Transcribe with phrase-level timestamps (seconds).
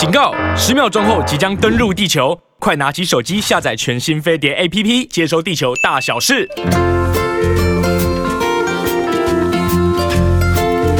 [0.00, 0.32] 警告！
[0.56, 6.48] 十秒钟后即将登陆地球，快拿起手机下载全新飞碟 APP，接收地球大小事。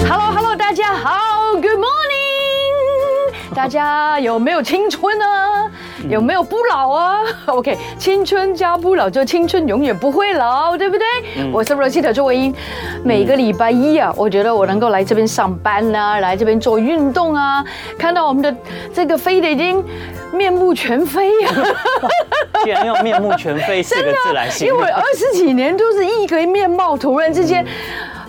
[0.07, 5.70] Hello Hello，大家好，Good morning，大家有没有青春呢？
[6.09, 7.21] 有没有不老啊？
[7.47, 11.05] OK，青春加不老，就青春永远不会老，对不对？
[11.39, 12.55] 嗯、我是 Rosita 周文英。
[13.05, 17.65] 每个礼拜一啊，我觉得我能够来这边上班啊，来这边做运动啊，
[17.99, 18.55] 看到我们的
[18.95, 19.85] 这个飞的已经
[20.33, 21.55] 面目全非啊！
[22.65, 27.67] 竟然用“面目全非”四个字来形容， 因为二十几年都是一个面貌，突然之间，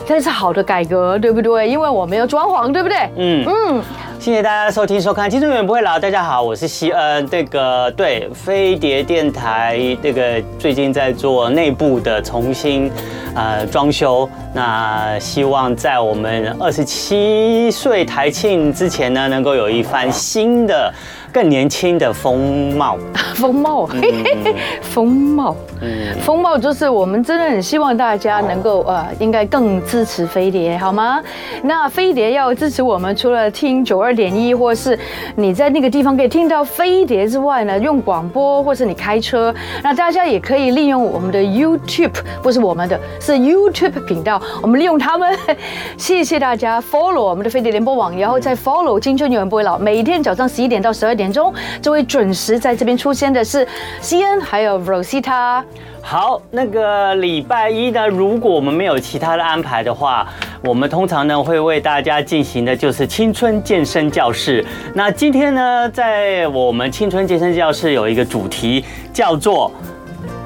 [0.05, 1.69] 这是好的改革，对不对？
[1.69, 2.97] 因为我没有装潢，对不对？
[3.17, 3.83] 嗯嗯。
[4.19, 5.97] 谢谢大家收听收看《青春永远不会老》。
[5.99, 7.27] 大家好，我是希恩。
[7.27, 12.91] 这个对飞碟电台，这个最近在做内部的重新
[13.33, 14.29] 呃装修。
[14.53, 20.93] 那希望在我们二十七岁台庆之前呢，能够有一番新的。
[21.31, 22.97] 更年轻的风貌，
[23.35, 31.21] 风貌，嘿嘿嘿，风貌，嗯，风貌就是我们真的很希望大家能够呃，应该更支持飞碟，好吗？
[31.63, 34.97] 那飞碟要支持我们，除了听九二点一，或是
[35.35, 42.11] 你在那个地方可以听到飞碟之外呢，用广播，或是你开车，那大家也可以利用我们的 YouTube，
[42.43, 45.37] 不是我们的，是 YouTube 频道，我们利用他们。
[45.97, 51.20] 谢谢大家 follow 我们的飞碟联播网，然后再 follow 青春永远不会老，每天早上十一点到十二点。
[51.21, 53.67] 点钟就会准时在这边出现的是
[53.99, 55.63] C N，还有 Rosita。
[56.01, 60.27] 好，那个礼拜一呢，如果我们没有其他的安排的话，
[60.63, 64.65] 我们通常呢会为大家进行的就是青春健身教室。
[64.95, 68.83] 那今天呢，在我们青春健身教室有一个主题
[69.13, 69.71] 叫做。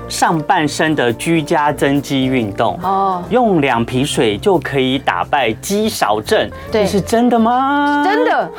[0.08, 8.04] 上半身的居家增肌运动哦，用两瓶水就可以打败肌少症，这是真的吗？
[8.06, 8.52] 真的，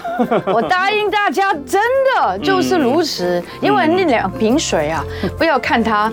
[0.52, 1.80] 我答应大家，真
[2.14, 3.42] 的就是如此。
[3.60, 5.04] 因为那两瓶水啊，
[5.38, 6.12] 不要看它。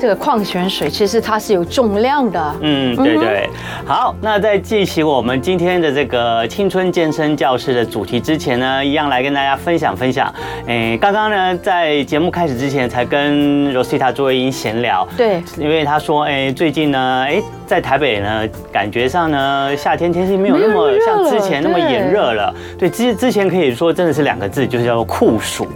[0.00, 3.48] 这个矿泉水其实它是有重量的，嗯，对对。
[3.86, 10.32] 好，那在进行我们今天的这个青春健身教室的主题之前呢，一样来跟大家分享分享。
[10.66, 17.42] 哎，刚刚呢，在节目开始之前才跟 Rosita 做一闲聊，对，因为他说，哎，最近呢，哎。
[17.66, 22.54] 在台北呢，感觉上呢，夏天天气没有那么像之前那么炎热了。
[22.78, 25.66] 对，之之前可以说真的是两个字，就是叫做酷暑。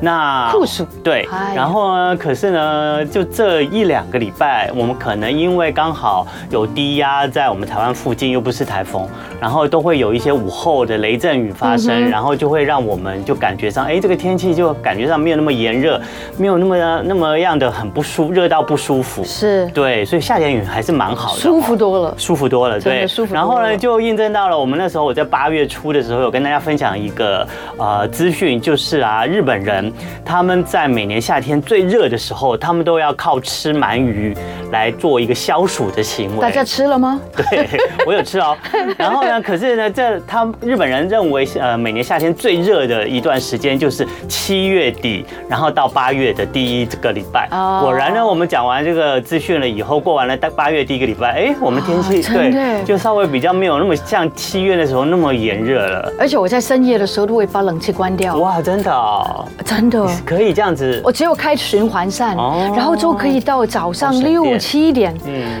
[0.00, 9.08] 那酷暑对，然后呢，可是呢，就这一两个礼拜，我们可能因为刚好有低压在我们台湾附近，又不是台风，
[9.40, 16.00] 然后都会有一些午后的雷阵雨发生，然后就会让我们就感觉上，哎，这个天气就感觉上没有那么炎热，
[16.36, 19.22] 没有那么那么样的很不舒，热到不舒服。
[19.24, 21.40] 是，对，所以夏天雨还是蛮好的。
[21.40, 23.34] 舒服多了，舒服多了，对，舒服。
[23.34, 27.46] 然后呢，就印证到了我们那时候我在八月初的时候有跟大家分享一个
[27.78, 29.92] 呃资讯，就是啊，日本人
[30.24, 34.36] 他们在每年夏天最热的时候，他们都要靠吃鳗鱼
[34.70, 36.40] 来做一个消暑的行为。
[36.40, 37.20] 大家吃了吗？
[37.36, 37.68] 对，
[38.06, 38.56] 我有吃哦。
[38.96, 47.48] 然后呢，可是呢，这他日本人认为呃每年夏天最热的一段时间就是七月底，然后到八月的第一个礼拜。
[47.80, 51.23] 果然呢，我们讲完这个资讯了以后，过完了八月第一个礼拜。
[51.30, 56.12] 哎，我们天气对，就稍微比较没有那么像七月的时候那么炎热了。
[56.18, 58.36] 而且我在深夜的时候都会把冷气关掉。
[58.36, 61.00] 哇，真的哦，真的可以这样子。
[61.04, 65.14] 我只有开循环扇，然后就可以到早上六七点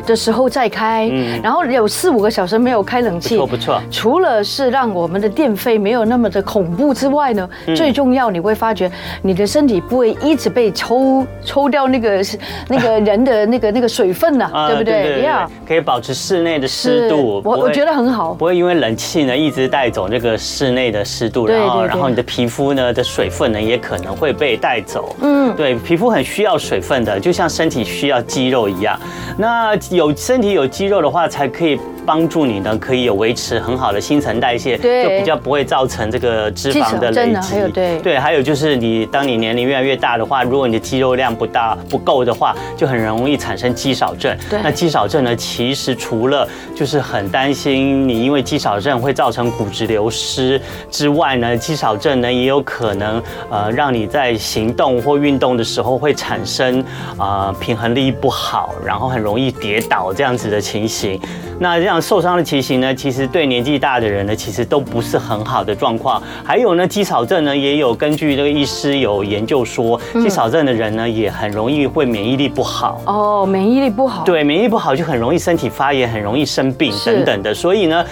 [0.06, 1.10] 的时候再开，
[1.42, 3.36] 然后有四五个小时没有开冷气。
[3.36, 3.80] 不错不错。
[3.90, 8.90] 除了是让我们的电费没有那么的恐怖之外呢，最重要你会发觉
[9.22, 12.24] 你的身体不会一直被抽抽掉那个
[12.68, 15.22] 那个人的那个那个水分呐，对不对？
[15.22, 15.48] 呀。
[15.66, 25.14] 可以保持室内的湿度，我我觉得很好，不会因为冷气呢一直带走这个室内的湿度，然后然后你的皮肤呢的水分呢也可能会被带走。
[25.22, 28.98] 嗯，对，皮肤很需要水分的，就像身体需要肌肉一样。
[29.38, 31.78] 那有身体有肌肉的话，才可以。
[32.04, 37.54] 帮助你呢，可以有维持很好的新陈代谢，就比较不会造成这个脂肪的累积。
[37.72, 44.36] 对对，还有就是你当你年龄越来越大的话，如果你的肌肉量不大不够的话，就很容易产生肌少症。
[44.62, 50.60] 那肌少症呢，其实除了就是很担心你因为肌少症会造成骨质流失
[50.90, 56.84] 之外呢，肌少症呢也有可能呃让你在行动或运动的时候会产生
[57.18, 61.20] 呃平衡力不好，然后很容易跌倒这样子的情形。
[61.58, 66.22] 那这样受伤的情形呢，其实对年纪大的人呢，其实都不是很好的状况。
[66.44, 73.00] 还有呢，肌少症呢，也有根据这个医师有研究说，肌少症的人呢，也很容易会免疫力不好。
[73.06, 74.24] 哦，免疫力不好。
[74.24, 77.54] 对，免疫力不好就很容易身体发炎，很容易生病等等的。
[77.54, 78.04] 所以呢，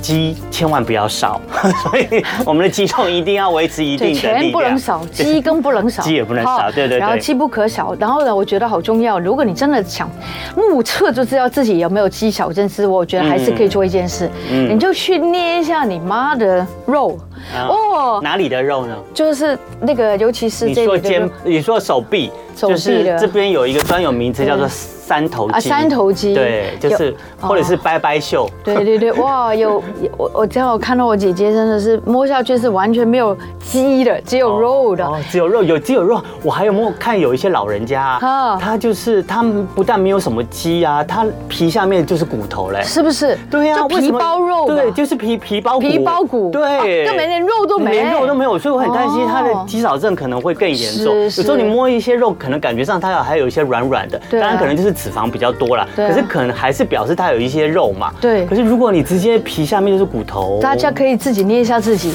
[0.00, 1.40] 肌千万不要少，
[1.82, 4.14] 所以我们的肌肉一定要维持一定。
[4.14, 6.98] 钱不能少，肌更不能少，肌也不能少，对对对。
[6.98, 9.18] 然后肌不可少，然后呢，我觉得好重要。
[9.18, 10.10] 如果你真的想
[10.56, 17.18] 目测就知道自己有没有肌少症，是我觉得还是可以做一件事，你就去捏一下你妈的肉。
[17.68, 18.96] 哦，哪里的肉呢？
[19.12, 24.68] 就是那个，尤其是这个，你说肩，你说手臂，就是这边有一个专有名词叫做。
[25.06, 29.82] 三头肌啊，三头肌，对，就是或者是拜拜袖，对对对， 哇，有
[30.16, 36.20] 我我正好看到我姐姐真的是摸下去是完全没有肌的，只有肉的，只有肉，有肌有肉。
[36.42, 38.18] 我还有没有看有一些老人家，
[38.58, 43.36] 他就是他们不但没有什么肌啊，他皮下面就是骨头嘞，是不是？
[43.50, 51.14] 对呀，皮包肉，对，就是皮皮包骨，皮包骨，对，根本连肉都没，连肉都没有，所以我很担心他的肌少症可能会更严重。
[51.22, 55.76] 有时候你摸一些肉，可能感觉上它还有一些软软的，当然可能就是脂肪比较多。
[55.96, 58.12] 可是可能还是表示它有一些肉嘛。
[58.20, 58.46] 对。
[58.46, 62.12] 可是如果你直接皮下面就是骨头，大家可以自己捏一下自己。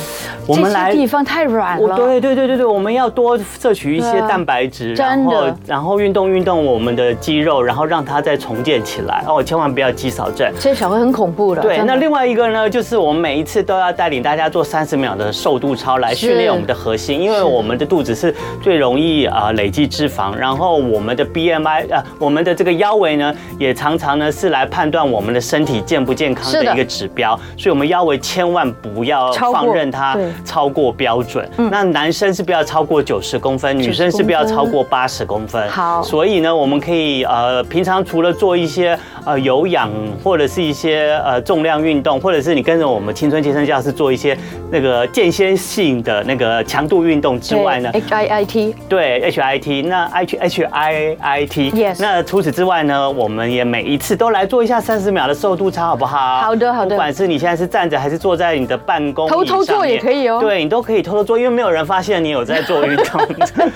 [0.47, 1.95] 我们来地方太软了。
[1.95, 9.23] 对对对对对，我们要多摄取一些蛋白质，然后然后运动运动我们的肌肉，然后让它再重建起来。
[9.27, 11.61] 哦，千万不要肌少症，这小孩很恐怖的。
[11.61, 11.81] 对。
[11.83, 23.33] 那另外一个呢，就是我们每一次都要带领大家做三十秒的瘦肚操来训练我们的核心，因为我们的肚子是最容易啊累积脂肪，然后我们的 BMI 啊，我们的这个腰围呢。
[23.57, 31.47] 也常常呢是来判断我们的身体健不健康的一个指标，所以我们腰围千万不要放任它超过标准。
[31.57, 35.69] 那男生是不要超过九十公分，女生是不要超过八十公分。
[35.69, 39.91] 好，所以呢，我们可以呃平常除了做一些呃有氧
[40.23, 44.37] 或者是一些呃重量运动，或者是你跟着我们青春健身教室做一些
[44.71, 56.41] 那个间歇性的那个强度运动之外呢，H I I T 对 H I T 那 H H I I T Yes，那除此之外呢，我们也每一次都来做一下三十秒的瘦肚操，好不好？
[56.41, 56.89] 好的，好的。
[56.89, 60.39] 不管是你现在是站着还是坐在你的办公，偷偷做也可以哦。
[60.41, 63.21] 对，你都可以偷偷做，因为没有人发现你有在做运动，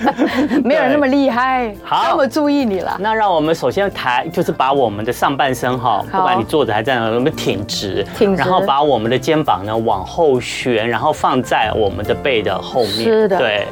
[0.62, 2.94] 没有人那么厉害， 好，那么注意你了。
[3.00, 12.92] 那让我们首先抬，就是把我们的上半身哈，不管你坐着还是站着，我们挺直，挺直，然后把我们的肩膀呢往后旋，然后放在我们的背的后面。
[12.92, 13.66] 是的，对。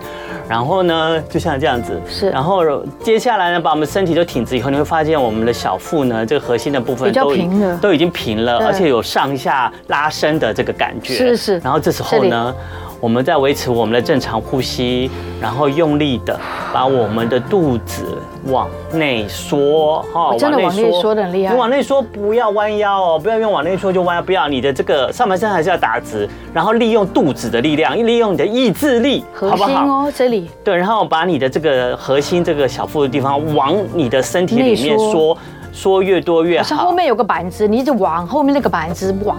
[0.53, 2.29] 然后呢，就像这样子，是。
[2.29, 2.63] 然后
[3.03, 11.15] 接下来呢，把我们身体都挺直以后，你会发现我们的小腹呢，这个核心的部分都平了，都已经平了，而且有上下拉伸的这个感觉。
[11.15, 11.59] 是是。
[11.61, 12.55] 然后这时候呢，
[13.03, 15.11] 我们在维持我们的正常呼吸，
[15.41, 16.39] 然后用力的
[16.73, 21.53] 把我们的肚子往内缩，哈，真的往内缩的很厉害。
[21.53, 30.49] 你往内缩，不要弯腰哦，不要用往内缩就弯腰，不要，你的这个上半身还是要打直，然后利用肚子的力量，利用你的意志力，核心哦，这里。
[30.63, 35.37] 对，然后把你的这个核心这个小腹的地方往你的身体里面缩，
[35.73, 36.65] 缩越多越好。
[36.65, 39.39] 像后面有个板子，你一直往后面那个板子往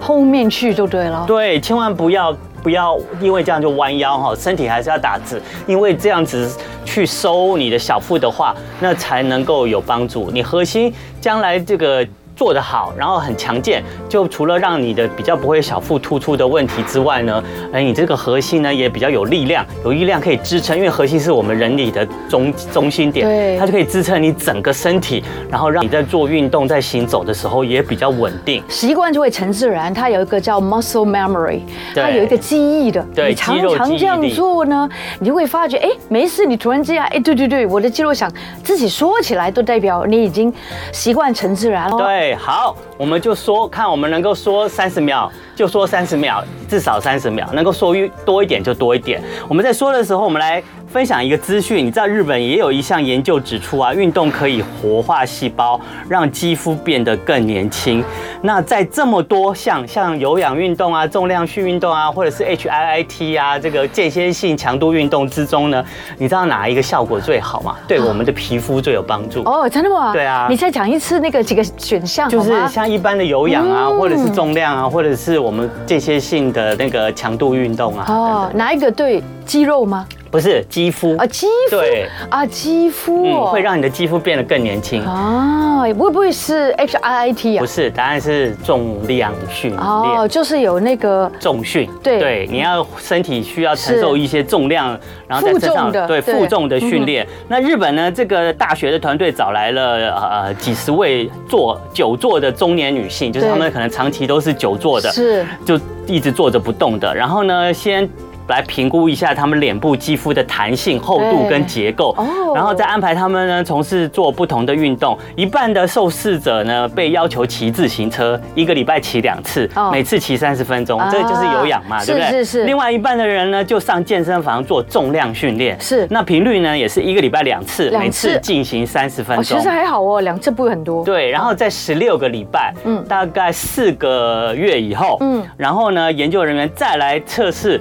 [0.00, 1.24] 后面去就对了。
[1.26, 2.34] 对，千万不要。
[2.62, 6.48] 不要因为这样就弯腰哈，身体还是要打直，因为这样子
[6.84, 10.30] 去收你的小腹的话，那才能够有帮助。
[10.30, 12.06] 你核心将来这个。
[12.34, 17.42] 做得好，然后很强健，就除了让你的比较不会小腹突出的问题之外呢，
[17.72, 28.62] 哎，你这个核心呢也比较有力量，有力量可以支撑，因为核心是我们人体的中中心点，对，它就可以支撑你整个身体，然后让你在做运动、在行走的时候也比较稳定。
[28.68, 31.60] 习惯就会成自然，它有一个叫 muscle memory，
[31.94, 34.88] 它有一个记忆的，对，你常常这样做呢，
[35.20, 38.32] 你就会发觉，哎，没事，你突然之间，哎，对对对，我的肌肉想
[38.64, 40.52] 自己说起来，都代表你已经
[40.92, 41.98] 习惯成自然了。
[41.98, 42.21] 对。
[42.36, 49.22] 好，我们就说看我们能够说三十秒，就说三十秒，至少三十秒，能够说越多一点就多一点。
[49.48, 50.62] 我们在说的时候，我们来。
[50.92, 58.04] 分享一个资讯，你知道日本也有一项研究指出啊，运动可以活化细胞，让肌肤变得更年轻。
[58.42, 65.82] 那在这么多项像有氧运动啊、重量训运动啊，或者是 HIIT 啊这个间歇性强度运动之中呢，
[66.18, 67.74] 你知道哪一个效果最好吗？
[67.88, 69.40] 对我们的皮肤最有帮助。
[69.44, 70.12] 哦，真的吗？
[70.12, 70.46] 对啊。
[70.50, 78.04] 你再讲一次那个几个选项，就是像一般的有氧啊，或者是重量啊，或者是我们间歇性的那个强度运动啊。
[78.08, 80.06] 哦，哪一个对肌肉吗？
[80.32, 85.82] 不是肌肤啊，肌肤对啊，肌肤、嗯、会让你的肌肤变得更年轻啊。
[85.82, 87.60] 会不会是 H I I T 啊？
[87.60, 89.82] 不是，答案是重量训练。
[89.82, 91.90] 哦，就是有那个重训。
[92.02, 97.26] 对对，你要身体需要承受一些重量，然后在身上的对负重的训练。
[97.48, 98.10] 那日本呢？
[98.10, 107.14] 这个大学的团队找来了呃几十位坐久坐的中年女性，就是她们可能长期都是久坐的，是就一直坐着不动的。
[107.14, 108.08] 然后呢，先。
[108.48, 112.14] 来评估一下他们脸部肌肤的弹性、厚度跟结构，
[112.54, 115.16] 然后再安排他们呢从事做不同的运动。
[115.36, 122.30] 一半的受试者呢被要求骑自行车，一个礼拜骑两次，每次骑三十分钟，这就是有氧嘛，对不对？
[122.30, 122.64] 是是是。
[122.64, 126.06] 另外一半的人呢就上健身房做重量训练，是。
[126.10, 129.44] 那频率呢也是一个礼拜两次，每次进行三十分钟。
[129.44, 131.04] 其实还好哦，两次不会很多。
[131.04, 137.80] 对，然后在十六个礼拜，嗯，大概四个月以后，嗯，然后呢，研究人员再来测试。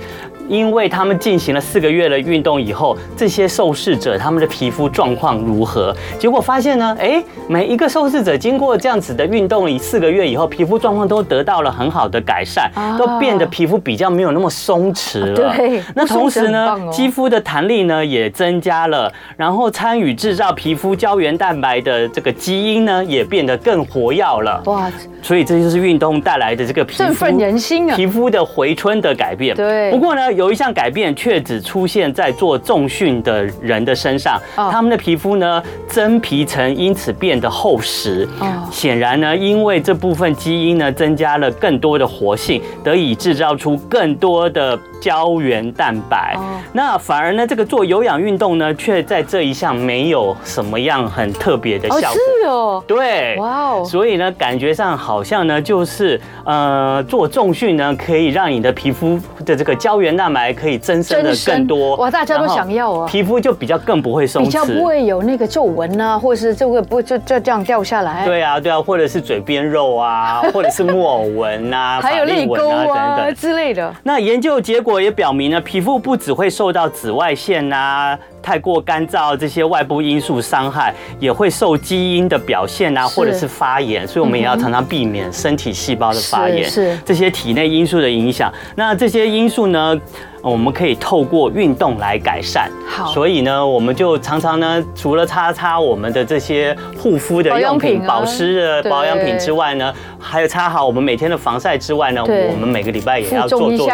[0.51, 5.95] 因为他们进行了四个月的运动以后，这些受试者他们的皮肤状况如何？
[6.19, 15.33] 结果发现呢，哎，每一个受试者经过这样子的运动，以四个月以后，皮肤状况都得到了很好的改善，都变得皮肤比较没有那么松弛了。
[15.33, 24.61] 对，那同时呢，肌肤的弹力呢也增加了，然后参与制造皮肤胶原蛋白的这个基因呢也变得更活跃了。
[24.65, 24.91] 哇，
[25.21, 29.55] 所以这就是运动带来的这个皮肤振奋人心啊，皮肤的回春的改变。
[29.55, 30.40] 对，不过呢。
[30.41, 38.27] 有一项改变却只出现在做重训的人的身上，他们的皮肤呢，真皮层因此变得厚实。
[38.71, 46.35] 显然呢，因为这部分基因呢增加了更多的活性，得以制造出更多的胶原蛋白。
[46.73, 52.17] 那反而呢，这个做有氧运动呢，却在这一项没有什么样很特别的效果。
[52.41, 60.51] 是哦，对，哇哦，所以呢，感觉上好像呢，就是呃，做重训呢，可以让你的皮肤的这个胶原蛋白。
[60.61, 62.11] 可以增生的更多哇！
[62.11, 68.25] 大家都想要啊，皮肤就比较更不会松弛，比较不会有那个皱纹啊，或者是这个不就就这样掉下来？
[68.25, 73.91] 对啊，对啊，或者是嘴边肉啊， 或者是木偶纹啊，还有泪沟啊等等之类的。
[74.03, 78.17] 那研究结果也表明呢，皮肤不只会受到紫外线啊。
[78.41, 88.51] 太过干燥，这些外部因素伤害也会受基因的表现啊，或者是发炎，所以我们也要常常避免身体细胞的发炎，是这些体内因素的影响。
[88.75, 89.99] 那这些因素呢，
[90.41, 92.69] 我们可以透过运动来改善。
[92.87, 103.87] 好，所以呢，我们就常常呢，除了擦擦我们的这些护肤的用品、保湿的保养品之外呢，还有擦好我们每天的防晒之外呢，我们每个礼拜也要做做运动，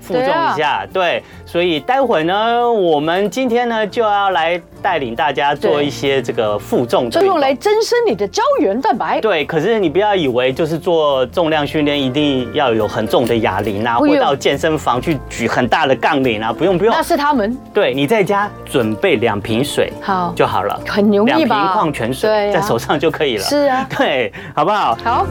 [0.00, 0.84] 负重一下。
[0.92, 3.60] 对，所以待会呢，我们今天。
[3.60, 9.20] 呢就要来带领大家做一些这个负重，就用来增生你的胶原蛋白。
[9.20, 16.92] 对，可是你不要以为就是做重量训练一定要有很重的哑铃啊，或到健身房去举很大的杠铃啊，不用不用。
[16.92, 17.56] 那是他们。
[17.72, 21.56] 对，你在家准备两瓶水，好就好了，很容易吧？
[21.56, 23.44] 两瓶矿泉水在手上就可以了。
[23.44, 24.96] 是啊，对，好不好？
[25.04, 25.26] 好。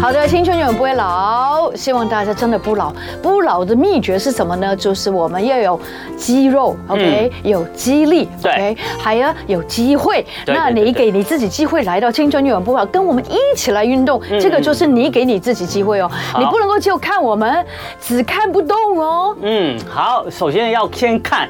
[0.00, 2.92] 好的，青春永远不会老，希望大家真的不老。
[3.22, 4.74] 不老的秘诀是什么呢？
[4.74, 5.80] 就是我们要有
[6.16, 10.26] 肌肉，OK，有肌力，OK，还要有机会。
[10.44, 16.10] 那你给你自己机会来到青春永远不老，跟我们一起来运动，这个就是你给你自己机会哦。
[16.36, 17.64] 你不能够就看我们，
[18.00, 19.36] 只看不动哦。
[19.40, 21.48] 嗯，好，首先要先看。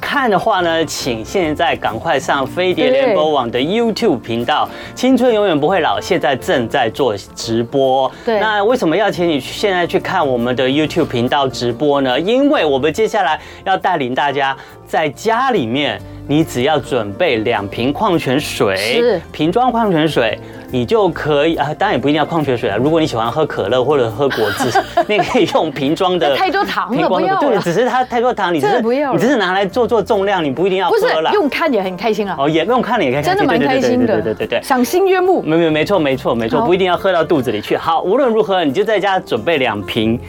[0.00, 8.10] 看的话呢，请现在赶快上飞碟联播网的 YouTube 频道，青春永远不会老，现在正在做直播。
[8.24, 12.18] 对，那为什么要请你现在去看我们的 YouTube 频道直播呢？
[12.20, 14.56] 因为我们接下来要带领大家
[14.94, 20.38] 在家里面，你只要准备两瓶矿泉水，是瓶装矿泉水。
[20.70, 22.76] 你就可以啊，当然也不一定要矿泉水啊。
[22.76, 26.36] 如果你喜欢喝可乐或者喝果汁，你 可以用瓶装的。
[26.36, 27.40] 太多糖了，不要。
[27.40, 31.32] 对，只是它太多糖，你只是不要，你只是拿来做做重量，你不一定要喝了。
[31.32, 32.36] 用看也很开心啊。
[32.38, 34.14] 哦，也用看了也开心，真的蛮开心的。
[34.14, 35.42] 对对对对，赏心悦目。
[35.42, 37.76] 没没没错没错没错，不一定要喝到肚子里去。
[37.76, 40.20] 好，无论如何，你就在家准备两瓶。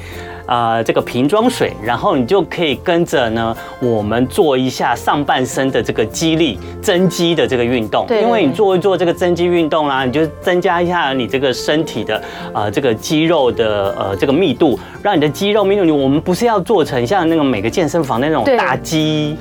[0.48, 8.06] 呃，这个瓶装水，然后你就可以跟着呢，我们做一下上半身的这个肌力增肌的这个运动。
[8.08, 12.22] 对，因为你做一做这个增肌运动啦、啊，你就增加一下你这个身体的
[12.54, 19.38] 呃这个肌肉的呃这个密度，让你的肌肉密度，你我们不是要做成像那个每个健身房那种大肌。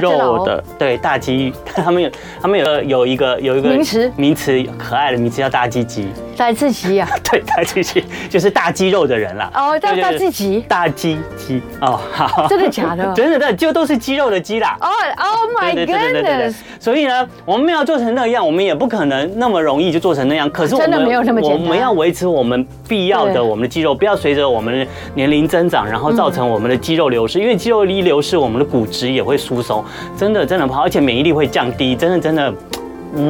[0.00, 4.12] 肉的对大肌， 他们有他们有有一个有一个名词？
[4.16, 9.50] 名词可爱的名词叫大肌肌，大肌肌啊， 对大肌肌就是大肌肉的人啦。
[9.54, 13.04] 哦，叫大肌肌，大肌肌哦，好，真的假的？
[13.14, 14.76] 真的真的就都是肌肉的肌啦。
[14.80, 16.54] 哦，Oh my goodness！
[16.78, 20.50] 所以呢，我们要做成那样，我们也不可能那么容易就做成那样。
[20.50, 29.81] 可是我们真的没有那么，我们要维持我们必要的我们的肌肉，不要随着我们的年龄增长，然后造成我们的肌肉流失，因为肌肉一流失，我们的骨质也会疏松。
[30.16, 31.94] 真的真的不好，而且免疫力会降低。
[31.94, 32.52] 真的真的，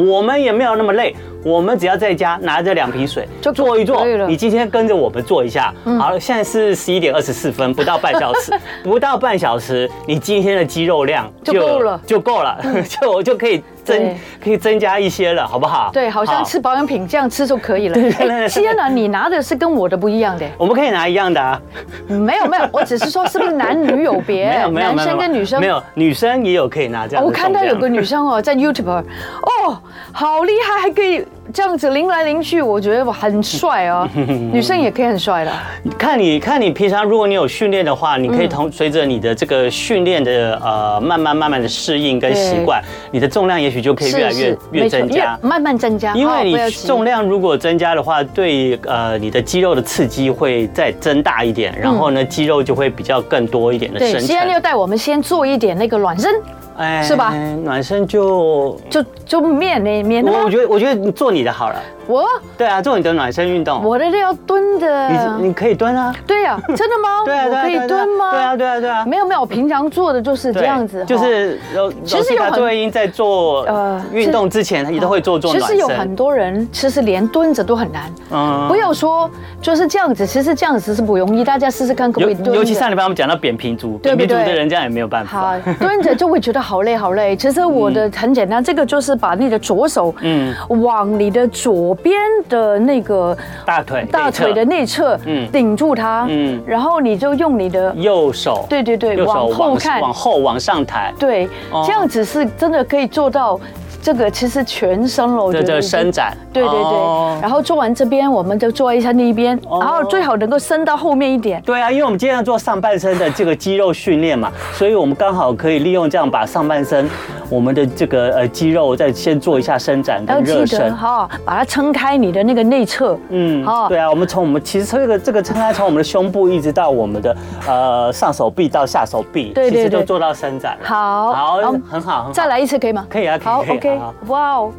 [0.07, 4.05] 我们也没有那么累，我们只要在家拿着两瓶水就做一做。
[4.27, 5.75] 你今天跟着我们做一下。
[5.99, 8.53] 好了，现在是十一点二十四分，不到半小时，
[8.85, 13.63] 不到半小时，你今天的肌肉量就够了，就够了， 就我就可以。
[13.85, 15.91] 增可以增加一些了，好不好？
[15.93, 17.95] 对，好像吃保养品这样吃就可以了。
[17.95, 18.49] 对对对。
[18.49, 20.47] 天哪，你拿的是跟我的不一样的。
[20.57, 21.61] 我们可以拿一样的啊。
[22.07, 24.49] 没有没有， 我只是说是不是男女有别？
[24.49, 27.25] 没有没有，男生跟女生没有，女生也有可以拿这样。
[27.25, 29.79] 我看到有个女生哦，在 YouTube，哦，
[30.13, 31.27] 好厉害，还可以。
[31.53, 34.09] 这样子拎来拎去，我觉得我很帅哦。
[34.53, 35.53] 女生也可以很帅的。
[35.99, 46.15] 看你看你平常，如果你有训练的话，你可以同随着你的这个训练的呃慢慢慢慢的适应跟习惯，你的重量也许就可以越来越越增加，慢慢增加。
[46.15, 54.21] 因为你重量如果增加的话，对呃你的肌肉的刺激会再增大一点，然后呢肌肉就会比较更多一点的生成。
[54.21, 56.33] 对，现在要带我们先做一点那个暖身。
[56.75, 57.35] 哎，是吧？
[57.63, 60.25] 暖身就就就面那面。
[60.25, 61.83] 我我觉得我觉得你做你的好了。
[62.13, 62.25] 我？
[62.59, 63.83] 对啊，做你的暖身运动。
[63.83, 65.09] 我的要蹲的。
[65.39, 66.15] 你你可以蹲啊。
[66.27, 67.23] 对呀，真的吗？
[67.25, 68.31] 对啊，可以蹲吗？
[68.31, 69.05] 对啊，对啊，对啊。
[69.07, 71.05] 没有没有，我平常做的就是这样子。
[71.07, 71.59] 就是
[72.05, 75.69] 其实有作为英在做呃运动之前，你都会做做暖身。
[75.69, 78.11] 其实有很多人其实连蹲着都很难。
[78.31, 78.67] 嗯。
[78.69, 82.55] 不要说就是这样子，其实这样子是不容易，大家试试看可不可以蹲。
[82.55, 85.41] 尤其上礼拜我们讲到扁平足，扁平足的人这样也没有办法。
[85.41, 87.35] 好，蹲着就会觉得好累好累。
[87.37, 95.49] 其实我的很简单，这个就是把你的左手嗯往你的左边的那个大腿大腿的内侧嗯。
[95.53, 98.67] 顶住它嗯，然后你就用你的右手。
[98.69, 100.01] 对对对往后看。
[100.01, 101.13] 往后往上抬。
[101.19, 101.49] 对，
[101.87, 103.61] 这样子是真的可以做到。
[104.03, 107.41] 这个其实全身了，我觉得这伸展，对对对。
[107.41, 111.63] 然后做完这边，我们就做一下那一边，然后最好能够伸到后面一点。
[111.63, 117.09] 对啊，因为我们今天要做上半身的这个肌肉训练嘛，所以我们刚好可以利用这样把上半身
[117.49, 123.17] 我们的这个呃肌肉再先做一下伸展跟热身，哈，把它撑开你的那个内侧。
[123.29, 123.89] 嗯，好。
[123.89, 127.37] 对啊，我们从我们其实这个这个撑开从我们的胸部一直到我们的
[127.69, 130.77] 呃上手臂到下手臂，对对对，其实都做到伸展。
[130.83, 133.07] 好，好，很好，再来一次可以吗？
[133.09, 133.92] 可以啊，好，OK。
[134.27, 134.73] 哇哦！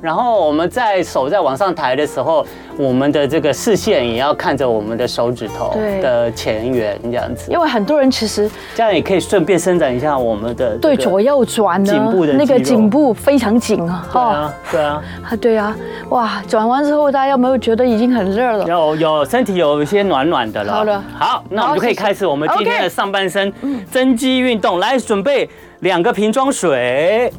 [0.00, 2.46] 然后我们在手在往上抬的时候，
[2.76, 7.50] 我们的这个视线也要看着我们的手指头的前缘这样子。
[7.50, 14.06] 因为很多人其实这样也可以顺便伸展一下我们的对左右转颈部的那个颈部非常紧啊！
[14.12, 15.76] 对啊，对啊，啊对啊！
[16.10, 18.64] 哇，转完之后大家有没有觉得已经很热了？
[18.66, 20.72] 有有，身体有一些暖暖的了。
[20.74, 23.52] 好的，好，那我们就可以开始我们今天的上半身
[23.90, 24.78] 增肌运动。
[24.78, 27.32] 来，准备两个瓶装水。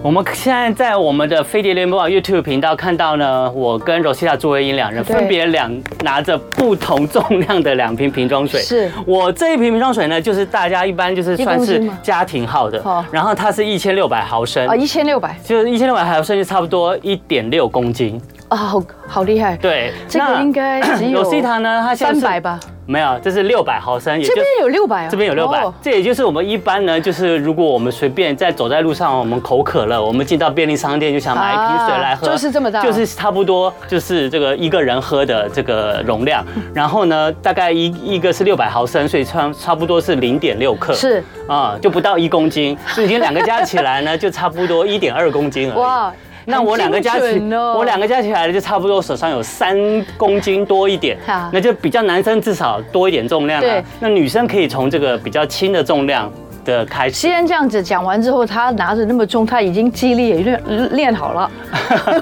[0.00, 8.60] 我们现在在我们的飞碟联播网 YouTube 频道看到呢，我跟 Rosita 朱维英两人分别两拿着不同重量的两瓶瓶装水。
[8.60, 8.88] 是。
[9.04, 12.80] 我这一瓶瓶装水呢，就是大家一般就是算是家庭号的，
[13.10, 14.68] 然后它是一千六百毫升。
[14.68, 19.56] 啊，一千六百，就是一千六百毫升就差不多一点六公斤啊，好好厉害。
[19.56, 22.58] 对，这个应该 只有 Rosita 呢，它三百吧。
[22.86, 36.42] 没有，这是六百毫升，也这边有六百啊，这边有六百，这也就是我们一般呢，就是如果我们随便在走在路上，我们口渴了，我们进到便利商店就想买一瓶水来喝，就是这么大，就是差不多就是这个一个人喝的这个容量。
[36.72, 45.78] 然后呢，大概一一个是六百毫升，所以差差不多是零点六克，是啊，就不到一公斤， 所以两个加起来呢，就差不多一点二公斤而已。
[45.78, 46.10] 哇。
[46.48, 49.76] 那我两个加起，我两个加起来就差不多手上有三
[50.16, 51.18] 公斤多一点，
[51.52, 53.84] 那就比较男生至少多一点重量啊。
[54.00, 56.30] 那女生可以从这个比较轻的重量
[56.64, 57.14] 的开始。
[57.14, 61.50] 既然这样子讲完之后，他拿着那么重，他已经肌力也练练好了。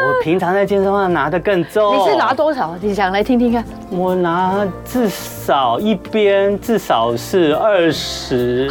[0.00, 1.96] 我平常在健身房拿的更重。
[1.96, 2.76] 你是拿多少？
[2.80, 3.64] 你想来听听看。
[3.90, 8.68] 我拿至少一边至少是二十。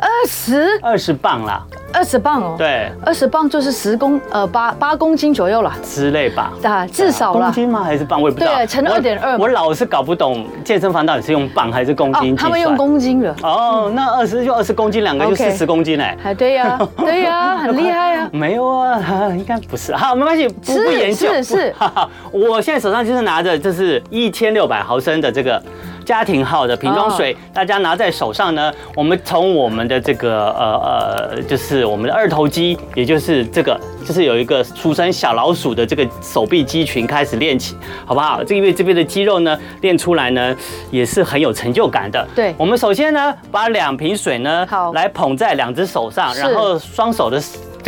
[0.00, 0.78] 二十？
[0.82, 1.62] 二十磅啦。
[1.90, 7.82] 二十磅哦，对，二十磅就是十公呃八八公斤左右了之类吧，啊，至少公斤吗？
[7.82, 8.20] 还是磅？
[8.20, 8.56] 我也不知道。
[8.56, 9.38] 对，乘二点二。
[9.38, 12.36] 我老是搞不懂健身房到底是用磅还是公斤。
[12.36, 13.34] 他们用公斤的。
[13.42, 16.16] 哦，那二十就二十公斤，两个就四十公斤哎。
[16.24, 18.28] 哎，对呀， 对呀，很厉害啊。
[18.32, 19.94] 没有啊，应该不是。
[19.96, 21.32] 好，没关系，不不研究。
[21.32, 21.74] 是是。
[22.30, 25.60] 我现在手上就是拿着，这是一千六百毫升的这个。
[26.08, 28.72] 家庭号的瓶装水，大家拿在手上呢。
[28.94, 38.42] 我们从我们的这个呃呃，就是我们的二头肌，也就是这个，就是有一个俗称小老鼠的这个手臂肌群开始练起，好不好？
[38.42, 40.56] 这因为这边的肌肉呢练出来呢，
[40.90, 42.26] 也是很有成就感的。
[42.34, 47.38] 对，我们首先呢，把两瓶水呢，好，来捧在两只手上，然后双手的。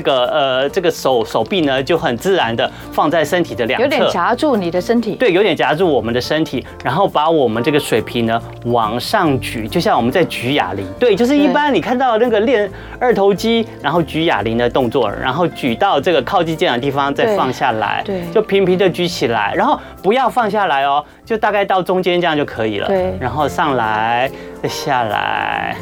[0.01, 24.31] 这这个呃这个手手臂呢就很自然的放在身体的两侧，有点夹住你的身体，对，有点夹住我们的身体，然后把我们这个水平呢往上举，就像我们在举哑铃，对，就是一般你看到那个练二头肌，然后举哑铃的动作，然后举到这个靠近肩膀的地方再放下来，对，就平平的举起来，然后不要放下来哦，就大概到中间这样就可以了，对，然后上来
[24.63, 25.77] 再下来。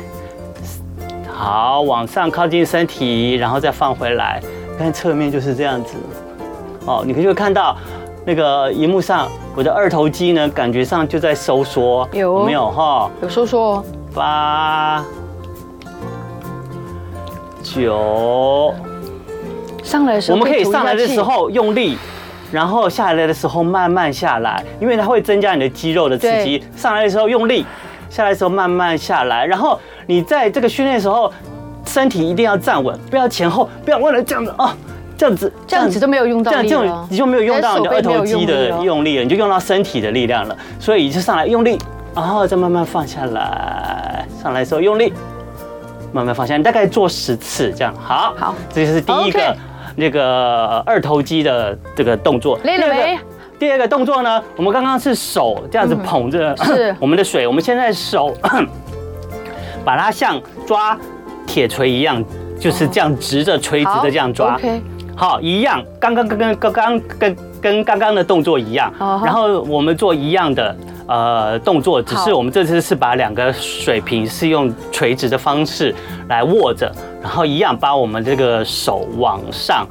[1.39, 4.43] 好，往上靠近身体，然后再放回来。
[4.77, 5.95] 看侧面就是这样子。
[6.85, 7.77] 哦，你可以就看到
[8.27, 12.09] 那个荧幕上，我的二头肌呢，感觉上就在收缩。
[12.13, 13.09] 有，有没有哈？
[13.23, 13.85] 有收缩。
[14.13, 15.05] 八
[17.63, 18.75] 九，
[19.85, 21.97] 上来的时候，我们可以上来的时候用力，
[22.51, 26.65] 然后下来的时候慢慢下来，因为它会增加你的肌肉的刺激。
[26.75, 27.65] 上来的时候用力。
[28.11, 31.33] 下来的时候慢慢下来，然后你在这个训练的时候，
[31.87, 34.71] 身体一定要站稳，不要前后，不要为了这样子哦，
[35.17, 40.57] 这样子这样子都没有用到力，这样你就没有用到你的二头肌的用力了，你就用到身体的力量了。
[40.79, 41.79] 所以就上来用力，
[42.15, 45.13] 然后再慢慢放下来，上来的时候用力，
[46.13, 47.95] 慢慢放下你，大概做十次这样。
[47.97, 49.57] 好，好，这就是第一个
[49.97, 52.59] 那个二头肌的这个动作。
[52.65, 53.19] 累了没？
[53.59, 56.55] 第二个动作呢，我们刚刚是手这样子捧着
[57.01, 58.33] 我们的水，我们现在手
[59.85, 60.97] 把它像抓
[61.47, 62.23] 铁锤一样，
[62.61, 64.59] 就是这样直着垂直的这样抓。
[65.17, 68.93] 好，一样，刚刚跟跟刚刚跟跟刚刚的动作一样。
[69.01, 70.77] 然后我们做一样的
[71.09, 75.93] 呃动作，只是我们这次是把两个水瓶是用垂直的方式
[76.29, 79.85] 来握着，然后一样把我们这个手往上。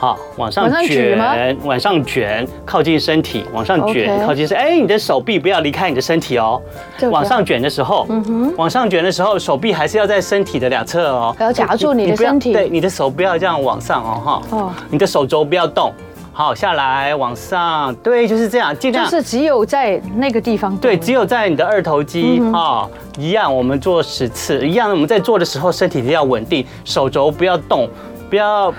[0.00, 1.18] 好，往上卷，
[1.64, 4.56] 往上卷，靠近身体，往上卷，靠近身。
[4.56, 6.62] 哎，你的手臂不要离开你的身体哦。
[7.10, 11.36] 往上卷的时候，嗯哼，往上卷的时候，手臂还是要在身体的两侧哦。
[11.40, 12.52] 要夹住你的身体。
[12.52, 14.42] 对，你的手不要这样往上哦，哈。
[14.50, 14.72] 哦。
[14.88, 15.92] 你的手肘不要动。
[16.32, 17.92] 好，下来，往上。
[17.96, 19.04] 对，就是这样，尽量。
[19.04, 20.76] 就是只有在那个地方。
[20.76, 24.92] 对，只有在你的二头肌啊，一样，我们做十次，一样。
[24.92, 27.90] 我们在做的时候，身体一定要稳定，手肘不要动，
[28.30, 28.72] 不要。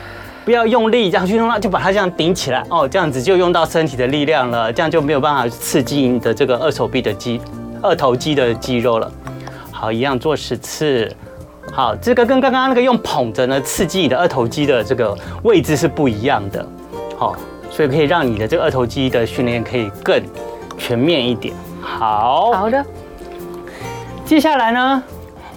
[0.45, 7.39] 不要用力这样去弄它，就把它这样顶起来哦，这样子就用到身体的力量了，这样就没有办法刺激你的这个二手臂的肌、
[7.81, 9.11] 二头肌的肌肉了。
[9.71, 11.11] 好，一样做十次。
[11.71, 16.65] 好，这个跟刚刚那个用捧着呢，刺激你的二头肌的这个位置是不一样的。
[17.15, 17.35] 好，
[17.69, 20.21] 所以可以让你的这个二头肌的训练可以更
[20.77, 21.53] 全面一点。
[21.79, 22.83] 好，好的。
[24.25, 25.03] 接下来呢？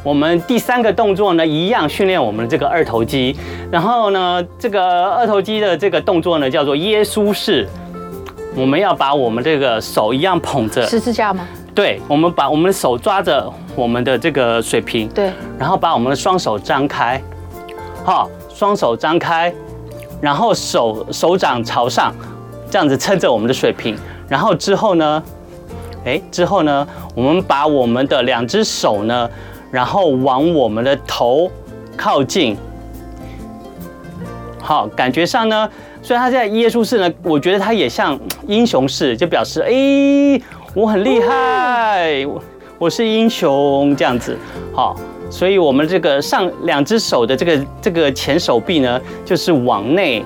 [0.03, 3.37] 我们第三个动作呢，一样训练我们的这个二头肌。
[3.71, 7.69] 然后呢，这个二头肌的这个动作呢，叫做耶稣式。
[8.57, 11.47] 我们要把我们这个手一样捧着十字架吗？
[11.75, 17.23] 对，我们把我们的手抓着我们的这个水瓶，对，然后把我们的双手张开，
[18.05, 19.55] 好，双手张开，
[20.21, 22.13] 然后手手掌朝上，
[22.69, 23.97] 这样子撑着我们的水瓶。
[24.29, 25.23] 然后之后呢，
[26.05, 29.31] 哎，之后呢，我们把我们的两只手呢。
[29.73, 31.51] 然后往我们的头
[31.97, 32.57] 靠近，
[34.61, 35.69] 好，感觉上呢，
[36.03, 40.41] 虽然他在耶稣式呢，我觉得他也像英雄式，就表示哎，
[40.75, 42.43] 我很厉害，我
[42.79, 44.37] 我是英雄这样子，
[44.75, 44.95] 好，
[45.31, 50.23] 所以我们这个上两只手的这个这个前手臂呢，就是往内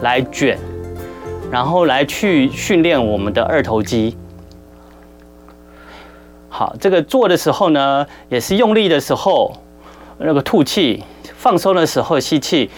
[0.00, 0.58] 来卷，
[1.50, 4.16] 然后来去训练我们的二头肌。
[6.50, 9.52] 好，这个做的时候呢，也是用力的时候，
[10.18, 11.02] 那个吐气；
[11.36, 12.70] 放松的时候吸气，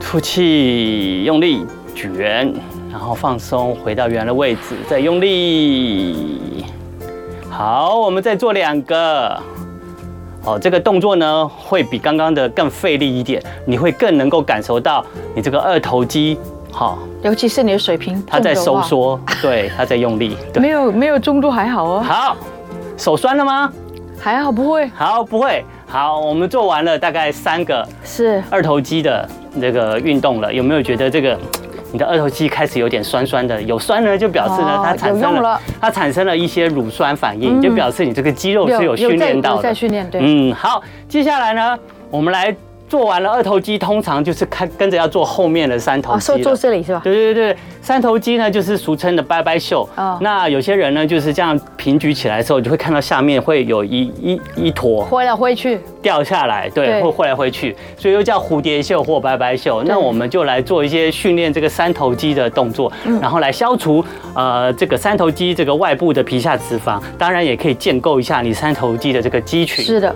[0.00, 1.64] 吐气，用力
[1.94, 2.52] 卷，
[2.90, 6.64] 然后放松，回到原来的位置，再用力。
[7.48, 9.40] 好，我们再做两个。
[10.44, 15.04] 哦，这个动作呢，会比刚刚的更费力一点，你会更能够感受到
[15.36, 16.36] 你这个二头肌。
[16.72, 20.36] 好，尤其是你的水平，它在收缩，对，它在用力。
[20.56, 22.00] 没有没有中度还好哦。
[22.00, 22.36] 好。
[22.96, 23.72] 手酸了吗？
[24.20, 24.88] 还好，不会。
[24.94, 25.64] 好，不会。
[25.86, 30.52] 好，我们做完了大概三个是二头肌的那个运动了。
[30.52, 31.36] 有没有觉得这个
[31.92, 33.60] 你的二头肌开始有点酸酸的？
[33.62, 39.62] 有酸呢，就表示呢它产生了它产生了一些乳酸反应，就表示你这个肌肉是有训练到的。
[39.62, 40.20] 在训练，对。
[40.22, 41.78] 嗯，好，接下来呢，
[42.10, 42.54] 我们来。
[42.92, 46.30] 做完了二头肌，通常就是看跟着要做后面的三头肌。
[46.30, 47.00] 哦，做这里是吧？
[47.02, 49.88] 对对对，三头肌呢就是俗称的拜拜袖。
[49.96, 50.18] 哦。
[50.20, 59.82] 那有些人呢就是这样平举起来的时候，你就会看到下面会有一一一坨挥来挥去掉下来，对，会挥来挥去，所以又叫蝴蝶袖或拜拜袖。
[59.84, 69.82] 那我们就来做一些训练这个三头肌的动作，然后来消除呃这个三头肌这个外部的皮下脂肪，当然也可以建构一下你三头肌的这个肌群。
[69.82, 70.14] 是的。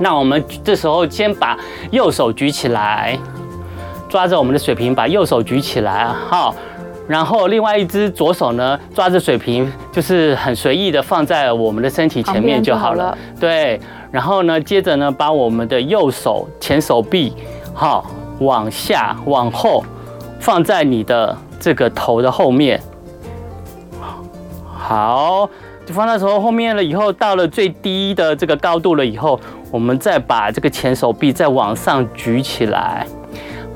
[0.00, 1.56] 那我们这时候先把
[1.90, 3.18] 右手举起来，
[4.08, 6.54] 抓着我们的水瓶，把右手举起来，好，
[7.06, 13.04] 然后另外一只左手呢，抓着水瓶，就是很随意的放在我们的身体前面就好了。
[13.04, 13.80] 好了对，
[14.10, 17.32] 然后呢，接着呢，把我们的右手前手臂，
[17.72, 18.04] 好，
[18.40, 19.84] 往下往后
[20.40, 22.80] 放在你的这个头的后面，
[24.76, 25.48] 好。
[25.86, 29.38] 就放到头后面了，以后到了最低的这个高度了以后，
[29.70, 33.06] 我们再把这个前手臂再往上举起来。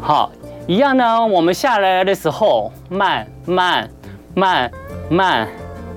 [0.00, 0.30] 好，
[0.66, 1.26] 一样呢。
[1.26, 3.86] 我们下来的时候慢慢
[4.34, 4.70] 慢
[5.10, 5.48] 慢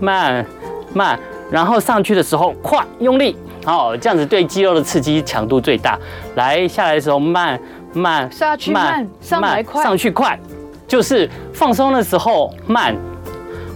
[0.01, 0.45] 慢
[0.93, 1.19] 慢，
[1.49, 3.37] 然后上去的时候快用力。
[3.63, 5.97] 好，这样子对肌肉的刺激强度最大。
[6.35, 7.57] 来，下来的时候慢
[7.93, 10.37] 慢下去慢，上来快，上去快，
[10.85, 12.93] 就是放松的时候慢。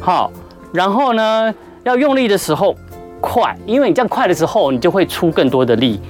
[0.02, 0.30] 好，
[0.74, 1.56] 然后呢？
[1.86, 2.76] 要用力的时候
[3.22, 6.02] 快，因为你这样快的时候，你就会出更多的力，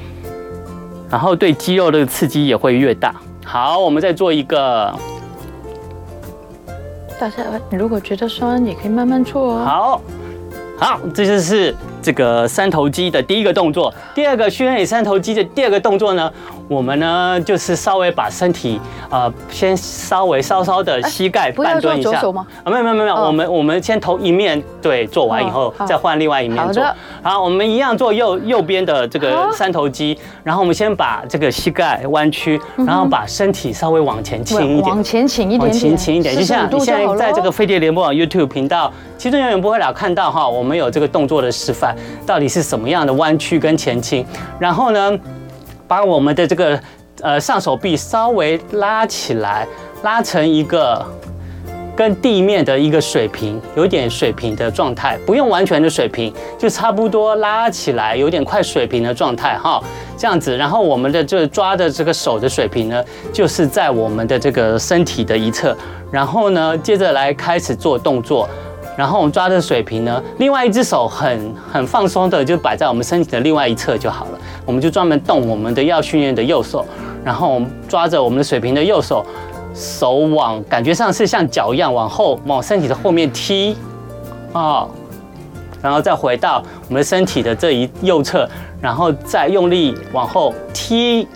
[1.09, 3.13] 然后对肌肉的刺激也会越大。
[3.43, 4.93] 好，我们再做一个。
[7.19, 9.65] 大家如果觉得酸，也可以慢慢做哦。
[9.65, 10.01] 好，
[10.77, 13.91] 好，这就是这个三头肌的第一个动作。
[14.13, 16.31] 第二个训练三头肌的第二个动作呢？
[16.67, 22.21] 我们呢，就是稍微把身体，呃，先稍微稍稍的膝盖半蹲一下。
[22.63, 26.83] 啊，没有没有没有，我们我们先头一面对做完以后，再换另外一面做。
[27.23, 44.25] 好，我们一样做右右边的这个三头肌，然后我们先把这个膝盖弯曲，然后把身体稍微往前倾一点，往前倾一点，往前倾一点，就像你现在在这个飞碟联播网 YouTube 频道，其中永远不会老看到哈，我们有这个动作的示范，到底是什么样的弯曲跟前倾，
[44.59, 45.17] 然后呢，
[45.87, 46.79] 把我们的这个
[47.21, 49.65] 呃上手臂稍微拉起来，
[50.03, 51.03] 拉成一个
[51.95, 59.81] 跟地面的一个水平，有点水平的状态，不用完全的水平，就差不多拉起来，有点快水平的状态哈，
[60.17, 60.55] 这样子。
[60.57, 65.75] 然后我们的这抓的这个手的水平呢，就是在我们的这个身体的一侧，
[66.11, 68.47] 然后呢，接着来开始做动作。
[68.97, 74.39] 然后我们抓的水平呢，另外一只手很很放松的就摆在我们身体的另外一侧就好了。
[74.65, 76.85] 我们就专门动我们的要训练的右手，
[77.23, 79.25] 然后我们抓着我们的水平的右手，
[79.73, 83.75] 手往感觉上是像脚一样往后往身体的后面踢，
[84.53, 84.87] 啊，
[85.81, 88.49] 然后再回到我们身体的这一右侧，
[88.81, 91.27] 然后再用力往后踢。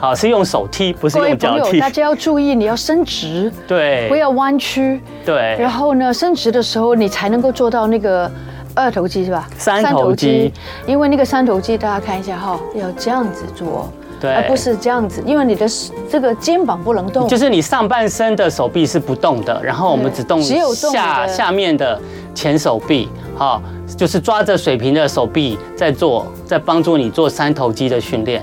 [0.00, 1.78] 好，是用手踢，不是用脚踢。
[1.78, 5.54] 大家要注意，你要伸直，对，不要弯曲，对。
[5.60, 8.30] 然后呢，伸直的时候，你才能够做到那个
[8.74, 9.46] 二头肌，是吧？
[9.58, 10.50] 三头肌。
[10.86, 15.66] 因为那个三头肌，大家看一下哈，要这样子做，对，而不是这样子，因为你的
[16.10, 17.28] 这个肩膀不能动。
[17.28, 22.00] 就是你上半身的手臂是不动的，然后我们只动下下面的
[22.34, 23.60] 前手臂，好，
[23.98, 28.42] 就是抓着水平的手臂在做，在帮助你做三头肌的训练。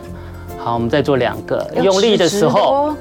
[0.68, 1.66] 好，我们再做两个。
[1.82, 2.94] 用力的时候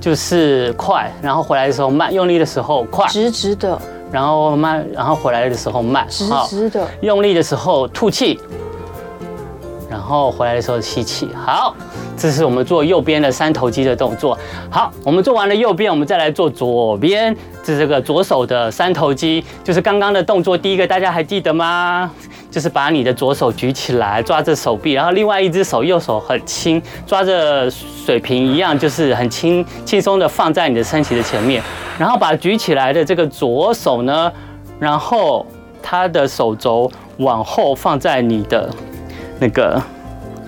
[0.00, 2.10] 就是快，然后回来的时候慢。
[2.10, 3.78] 用力的时候快，直直的，
[4.10, 6.88] 然后慢，然后回来的时候慢，直直的。
[7.02, 8.40] 用力的时候吐气，
[9.90, 11.28] 然后回来的时候吸气。
[11.34, 11.76] 好，
[12.16, 14.38] 这是我们做右边的三头肌的动作。
[14.70, 20.56] 好，我们做完了右边，我们再来做左边，这是这个左手的三头肌，就是刚刚的动作。
[20.58, 22.10] 第一个大家还记得吗？
[22.50, 31.62] 就是把你的左手举起来，抓着手臂，然后另外一只手右手很轻，抓着水瓶一样，就是很轻轻松的放在你的身体的前面，
[31.98, 34.30] 然后把举起来的这个左手呢，
[34.78, 35.46] 然后
[35.82, 38.68] 他的手肘往后放在你的
[39.38, 39.82] 那个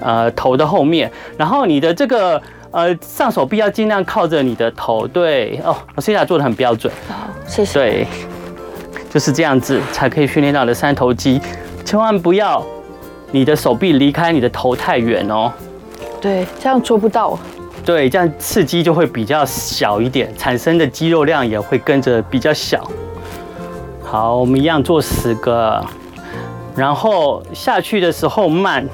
[0.00, 2.42] 呃头的后面，然后你的这个
[2.74, 8.06] 呃上手臂要尽量靠着你的头，对哦，我现在做的很标准，好，谢谢，对，
[9.08, 11.40] 就是这样子才可以训练到你的三头肌。
[11.84, 12.60] 千万不要，
[13.30, 15.52] 你的手臂离开你的头太远哦。
[16.20, 17.38] 对，这样做不到。
[17.84, 22.90] 对，这样刺激就会比较小一点，产生的肌肉量也会跟着比较小。
[24.02, 25.80] 好，我们一样做十个，
[26.74, 28.84] 然后下去的时候慢，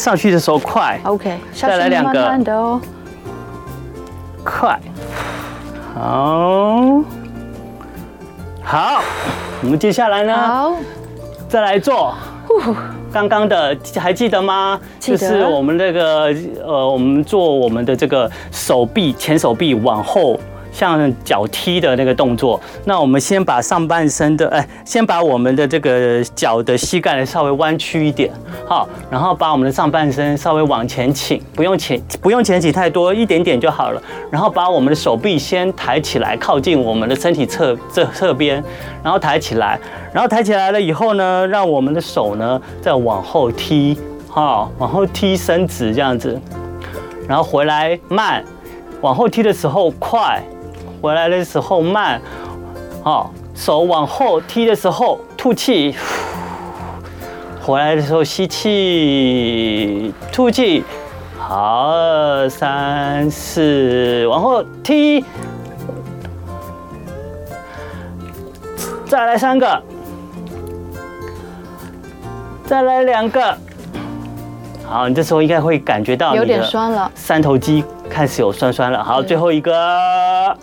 [0.00, 0.98] 上去的时候快。
[1.04, 2.14] OK，再来两个。
[2.14, 2.80] 慢慢的哦。
[4.42, 4.80] 快。
[5.94, 7.02] 好。
[8.62, 9.02] 好，
[9.62, 10.34] 我们接下来呢？
[10.34, 10.72] 好。
[11.50, 12.14] 再来做，
[13.12, 14.80] 刚刚的还记得吗？
[14.98, 16.34] 就是我们那个
[16.64, 20.40] 呃，我们做我们的这个手臂前手臂往后。
[20.72, 28.30] 像脚踢的那个动作，那我们先把上半身的，哎，先把我们的这个脚的膝盖稍微弯曲一点，
[28.66, 34.02] 好，然后把我们的上半身稍微往前倾，不用前不用前倾太多，一点点就好了。
[34.30, 38.62] 然后把我们的手臂先抬起来，靠近我们的身体侧这侧边，
[39.02, 39.78] 然后抬起来，
[40.12, 46.40] 然后抬起来了以后呢，让我们的手呢再往后踢，好，往后踢伸直这样子，
[47.28, 48.44] 然后回来慢。
[49.02, 50.42] 往后踢的时候快，
[51.00, 52.20] 回来的时候慢。
[53.02, 55.94] 好，手往后踢的时候吐气，
[57.62, 60.84] 回来的时候吸气，吐气。
[61.38, 65.24] 好，二三四，往后踢。
[69.06, 69.82] 再来三个，
[72.64, 73.58] 再来两个。
[74.86, 79.02] 好，你这时候应该会感觉到有点酸了，三头肌开始有酸酸了。
[79.02, 80.56] 好，最后一个，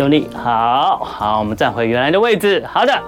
[0.00, 0.28] 用力。
[0.34, 2.64] 好好，我们站回原来的位置。
[2.66, 3.02] 好的。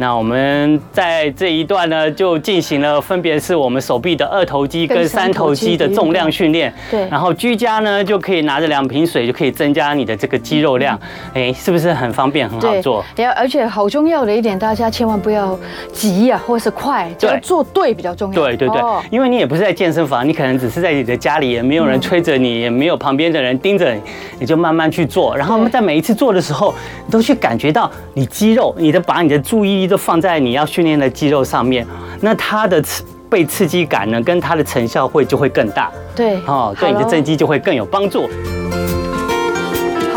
[0.00, 6.72] 那我们在这一段呢，就进行了分别是我们手臂的二头肌跟三头肌的重量训练。
[6.90, 7.06] 对。
[7.10, 10.98] 然后居家呢，就可以拿着两瓶水，就可以增加你的这个肌肉量。
[11.34, 13.04] 哎，是不是很方便，很好做？
[13.14, 15.58] 对，而且好重要的一点，大家千万不要
[15.92, 18.42] 急啊，或是快，就要做对比较重要。
[18.42, 24.00] 对对对，因为你也不是在健身房，你可能只是在你的家里，也没有人催着你，也没有旁边的人盯着你，
[24.38, 25.36] 你就慢慢去做。
[25.36, 29.89] 然后我们在每一次做的时候，你都去感觉到你肌肉，你的把你的注意力。
[29.90, 31.84] 就放在你要训练的肌肉上面，
[32.20, 35.90] 那它的刺被刺激感呢，跟它的成效会就会更大。
[36.14, 38.28] 对，哦，对你的增肌就会更有帮助。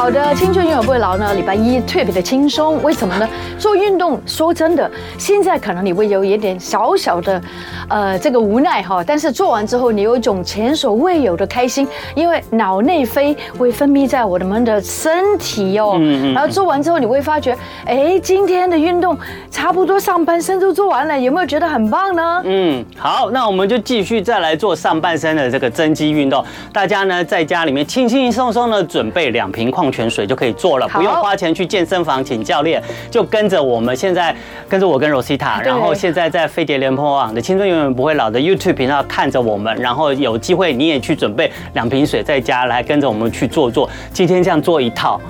[0.04, 1.34] 好的，青春永远不会老呢。
[1.34, 3.26] 礼拜一特别的轻松，为什么呢？
[3.58, 7.42] 做运动，说真的，现在可能你会有一点小小的，
[7.88, 9.02] 呃，这个无奈哈。
[9.02, 15.94] 但是做完之后，你有一种前所未有的开心，因为脑内啡会分泌在我们的身体哦。
[15.98, 16.34] 嗯嗯。
[16.34, 19.18] 然后做完之后，你会发觉，哎，今天的运动
[19.50, 22.42] 差不多上半身都做完了，有没有觉得很棒呢？
[22.44, 26.44] 嗯，好，那我们就继续再来做上半身的这个增肌运动。
[26.74, 34.36] 大家呢，在家里面轻轻松松的准备两瓶矿泉水就可以做了，不用花钱去健身房请教练，就跟着我们现在
[34.68, 45.22] 跟着我跟 Rosita，然后现在在飞碟联播网的青春永远不会老的 YouTube 频道看着我们，然后有机会你也去准备两瓶水在家来跟着我们去做做，今天这样做一套。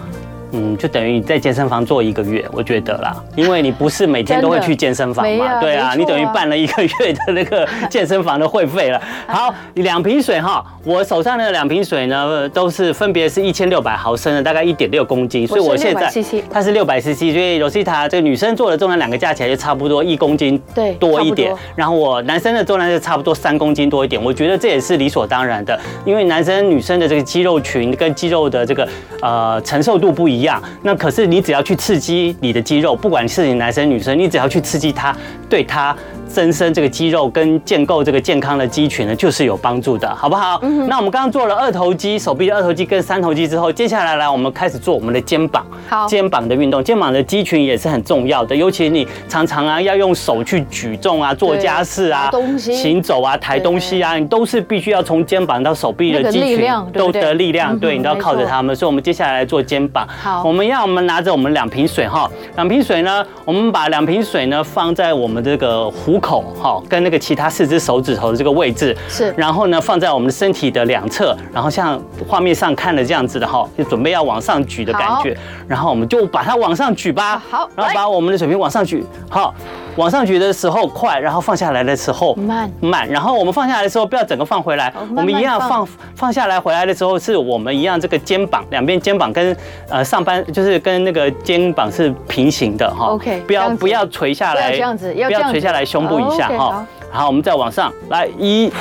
[0.53, 9.01] 嗯，就等于你在健身房做一个月，我觉得啦，因为你不是每天都会去健身房嘛，啊对啊，啊，你等于办了一个月的那个 健身房的会费了。
[9.27, 16.11] 好，两瓶水哈，我手上的两瓶水呢，都是分别是一千六百毫升的，大概一点六公斤，所以我现在
[16.51, 20.61] 它是六百 CC，所以 Rosita 这个女生做的重量两个加起来就差不多一公斤
[20.99, 28.87] 多一点，然后我男生的重量就差不多三公斤多一点，我觉得这也是理所当然的，因为男生女生的这个肌肉群跟肌肉的这个
[29.19, 30.42] 呃承受度不一样。
[30.43, 35.15] 一样，那可是你只要去刺激你的肌肉，不管是你男生女生，你只要去刺激它，
[35.49, 35.95] 对它。
[36.33, 40.59] 增生这个肌肉跟建构这个健康的肌群呢，就是有帮助的，好不好？
[40.63, 40.87] 嗯。
[40.87, 45.63] 那我们刚刚做了二头肌，手臂的二头肌跟三头肌之后，接下来来我们开始做我们的肩膀。
[45.87, 46.07] 好。
[46.07, 58.75] 肩膀的运动，肩膀的肌群也是很重要的，尤其你常常啊要用手去举重啊、做家事啊、东西行走啊、抬东西啊，你都是必须要从肩膀到手臂的肌群都得力量，对，你都要靠着他们。
[58.75, 60.07] 所以，我们接下来来做肩膀。
[60.07, 60.43] 好。
[60.43, 79.53] 我们要我们拿着我们两瓶水哈，两瓶水呢，我们把两瓶水呢放在我们这个壶口哈，跟那个其他四只手指头的这个位置是，然后呢放在我们的身体的两侧，然后像画面上看的这样子的哈，就准备要往上举的感觉，然后我们就把它往上举吧，好，然后把我们的水平往上举，好，
[79.95, 82.71] 往上举的时候快，然后放下来的时候慢。
[82.79, 85.87] 慢，然后我们放下来的时候不要整个放回来，我们一样放。
[86.15, 89.55] 放下来回来的时候是我们一样这个肩膀两边肩膀跟
[89.89, 96.47] 呃上半就是跟那个肩膀是平行的哈，OK，不要不要垂下来，这样子，不要垂下来胸部以下。
[96.57, 98.71] 好，然后我们再往上来一，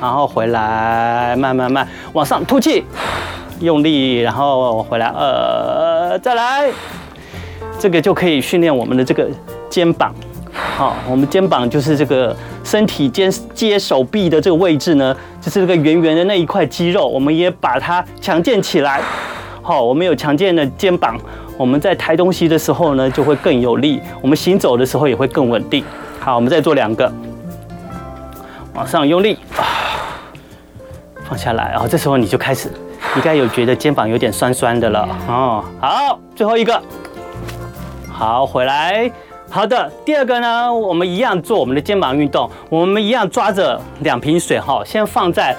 [0.00, 2.84] 然后回来，慢慢慢往上吐气，
[3.60, 6.70] 用力，然后回来呃，再来，
[7.78, 9.28] 这个就可以训练我们的这个
[9.70, 10.12] 肩膀。
[10.76, 19.02] 好，我们肩膀就是这个身体肩接手臂的这个位置呢，就是这个圆圆的那一块肌肉，我们也把它强健起来。
[19.60, 21.18] 好，我们有强健的肩膀，
[21.56, 25.84] 我们在抬东西的时候呢就会更有力，我们行走的时候也会更稳定。
[26.20, 27.12] 好，我们再做两个，
[28.74, 29.36] 往上用力，
[31.28, 32.72] 放下来，然后这时候你就开始，
[33.16, 35.64] 应该有觉得肩膀有点酸酸的了哦。
[35.80, 36.80] 好，最后一个，
[38.10, 39.10] 好，回来，
[39.50, 45.56] 好的，第二个呢，我们一样做我们的肩膀运动，我们一样抓着两瓶水哈，先放在，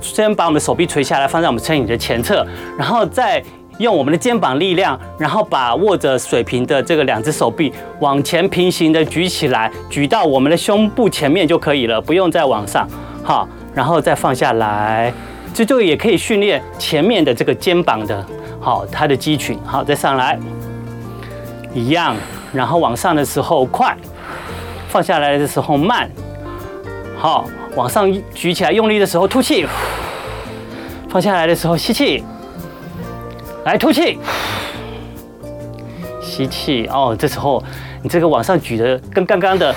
[0.00, 2.46] 先把我们的手臂垂下来，放在我们身体的前侧，
[2.78, 3.42] 然后再。
[3.78, 12.88] 用我们的肩膀力量，然后把握着水瓶的这个两只手臂往前平行的举起来，举到我们的胸部前面就可以了，不用再往上，
[13.22, 15.12] 好，然后再放下来，
[15.52, 18.24] 这就也可以训练前面的这个肩膀的，
[18.58, 20.38] 好，它的肌群，好，再上来，
[21.76, 22.16] 一样，
[22.52, 23.94] 然后往上的时候快，
[24.88, 26.10] 放下来的时候慢，
[27.18, 29.66] 好，往上举起来用力的时候吐气。
[31.08, 32.22] 放下来的时候吸气，
[33.64, 34.18] 来吐气，
[36.20, 37.16] 吸气哦。
[37.18, 37.62] 这时候
[38.02, 39.74] 你这个往上举的跟刚刚的，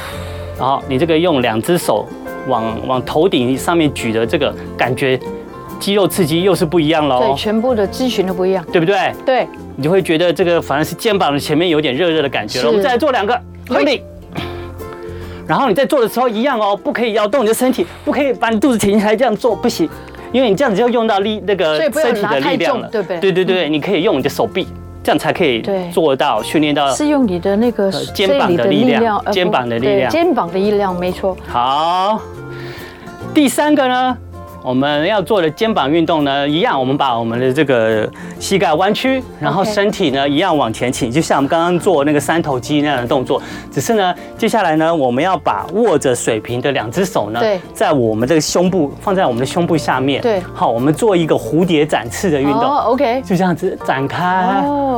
[0.57, 2.05] 然后你这个用两只手
[2.47, 5.17] 往往头顶上面举的这个感觉，
[5.79, 7.19] 肌肉刺激又是不一样喽。
[7.19, 9.13] 对，全部的肌群都不一样，对不对？
[9.25, 9.47] 对，
[9.79, 12.67] 你就会觉得这个反而是肩膀的前面有点热热的感觉了。
[12.67, 14.03] 我们再来做两个，用力。
[15.47, 19.89] 然后你在做的时候一样哦，不可以摇动你的身体，不可以把你肚子挺起来这样做，不行，
[20.33, 23.19] 因为你这样子就用到力那个身体的力量了，对不对？
[23.21, 24.67] 对对对，你可以用你的手臂，
[25.01, 25.63] 这样才可以
[25.93, 26.91] 做到训练到。
[26.91, 31.37] 是用你的那个肩膀的力量，肩膀的力量，肩膀的力量，没错。
[31.47, 32.21] 好，
[33.33, 34.17] 第三个呢？
[34.61, 43.41] 我们要做的肩膀运动呢，一样，我们把我们的这个膝盖弯曲，然后身体呢一样往前倾，就像我们刚刚做那个三头肌那样的动作。
[43.71, 47.41] 只是呢，接下来呢，我们要把握着水平的两只手呢，
[47.73, 50.21] 在我们这个胸部放在我们的胸部下面。
[50.21, 52.61] 对，好，我们做一个蝴蝶展翅的运动。
[52.61, 54.21] 哦，OK，就这样子展开，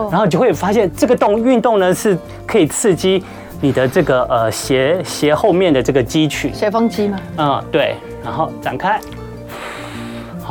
[0.09, 3.23] 然后就会发现这个动运动呢是可以刺激
[3.61, 6.51] 你的这个呃斜斜后面的这个肌群。
[6.53, 7.19] 斜方肌吗？
[7.37, 8.99] 嗯，对，然后展开。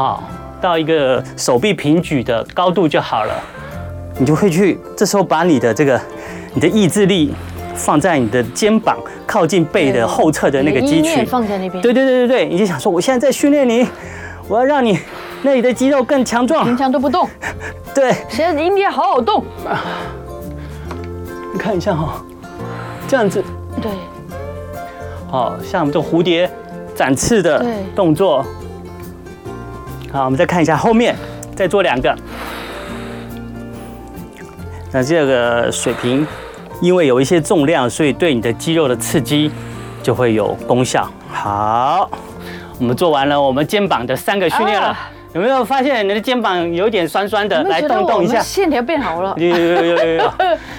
[0.01, 0.23] 好，
[0.63, 3.35] 到一个手臂平举的高度就好了，
[4.19, 6.01] 你就会去，这时候把你的这个，
[6.55, 7.35] 你的意志力
[7.75, 8.97] 放在你的肩膀
[9.27, 11.83] 靠近背的后侧的那个肌群，放在那边。
[11.83, 13.87] 对对对对对，你就想说，我现在在训练你，
[14.49, 14.99] 我要让你
[15.43, 16.65] 那里的肌肉更强壮。
[16.65, 17.29] 平常都不动。
[17.95, 18.11] 对。
[18.31, 19.45] 现在应该好好动。
[21.53, 22.25] 你看一下哈，
[23.07, 23.45] 这样子。
[23.83, 23.93] 对。
[25.31, 26.51] 好像我们这蝴蝶
[26.95, 27.63] 展翅的
[27.95, 28.43] 动作。
[30.13, 31.15] 好，我们再看一下后面，
[31.55, 32.15] 再做两个。
[34.93, 36.27] 那这个水平，
[36.81, 39.51] 因为有一些重量，所以对你的肌肉的刺激
[40.03, 41.09] 就会有功效。
[41.33, 42.11] 好，
[42.79, 44.97] 我们做完了我们肩膀的三个训练了。
[45.33, 47.63] 有没有发现你的肩膀有点酸酸的？
[47.65, 49.33] 来动动一下，线条变好了。
[49.37, 50.33] 有有有有有有，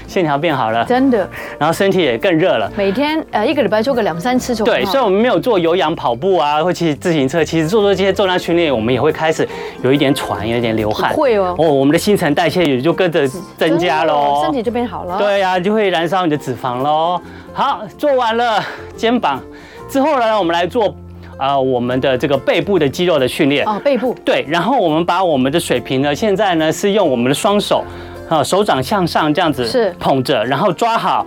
[0.07, 1.29] 线条变好了，真的。
[1.57, 2.69] 然后身体也更热了。
[2.75, 4.71] 每天呃一个礼拜做个两三次就好。
[4.71, 9.47] 对，虽然我们没有做有氧跑步啊，或骑自行车，其实做做这些重量训练，我们也会开始
[9.83, 11.13] 有一点喘，有一点流汗。
[11.13, 11.55] 会哦。
[11.57, 13.25] 哦，我们的新陈代谢也就跟着
[13.57, 15.17] 增加喽，身体就变好了。
[15.17, 17.21] 对呀，就会燃烧你的脂肪喽。
[17.53, 18.61] 好，做完了
[18.97, 19.41] 肩膀
[19.87, 20.93] 之后呢，我们来做。
[21.41, 23.67] 啊、呃，我们的这个背部的肌肉的训练。
[23.67, 24.15] 哦，背部。
[24.23, 27.83] 对，然后我们把我们的水平呢，现在呢是用我们的双手
[28.29, 29.89] 啊，手掌向上这样子是。
[29.99, 31.25] 捧着，然后抓好，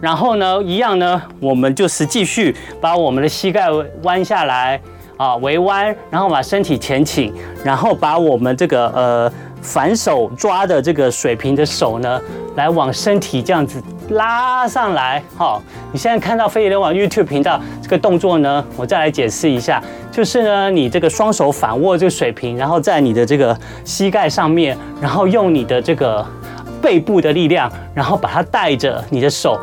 [0.00, 3.68] 然后呢一样呢，我们就是继续把我们的膝盖
[4.04, 4.80] 弯下来
[5.18, 7.30] 啊，围弯，然后把身体前倾，
[7.62, 9.32] 然后把我们这个呃
[9.62, 12.20] 反手抓的这个水平的手呢，
[12.56, 13.82] 来往身体这样子。
[14.10, 26.26] 拉上来，好，你现在看到飞碟联网 YouTube 频道这个动作呢，我再来解释一下，就是呢，你这个双手反握这个水平，然后在你的这个膝盖上面，然后用你的这个
[26.82, 29.58] 背部的力量，然后把它带着你的手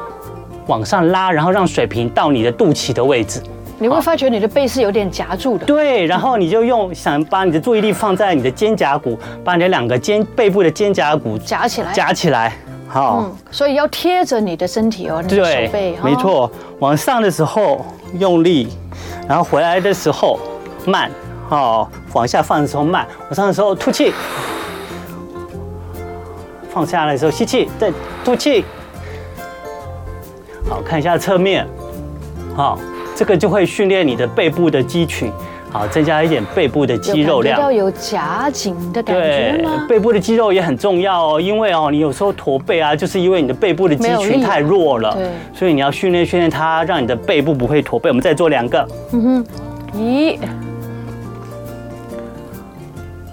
[0.65, 3.43] 往上拉，然后让水平到你的肚脐的位置。
[3.79, 5.65] 你会发觉你的背是有点夹住的。
[5.65, 12.53] 对，然后你就用想把你的注意力放在你的肩胛骨，把你的两个肩背部的肩胛骨夹起来，夹起来。
[12.89, 15.95] 好、嗯，所以要贴着你的身体哦，你的手背。
[16.03, 17.85] 没错，往上的时候
[18.17, 18.67] 用力，
[19.27, 20.39] 然后回来的时候
[20.85, 21.09] 慢。
[21.47, 24.11] 好，往下放的时候慢，往上的时候吐气，
[26.69, 27.91] 放下来的时候吸气，再
[28.25, 28.65] 吐气。
[30.67, 31.65] 好，看一下侧面。
[32.55, 32.77] 好，
[33.19, 35.29] 这个就会训练你的背部的肌群。
[35.69, 39.85] 好，增加一点背部的肌肉量，要有夹紧的感觉吗？
[39.89, 48.09] 背部的肌肉也很重要哦，因为哦，你有时候驼背啊，就是因为你的背部的肌群太弱了，对，所以你要训练训练它，让你的背部不会驼背。
[48.09, 49.21] 我们再做两个，嗯
[49.93, 50.39] 哼，一，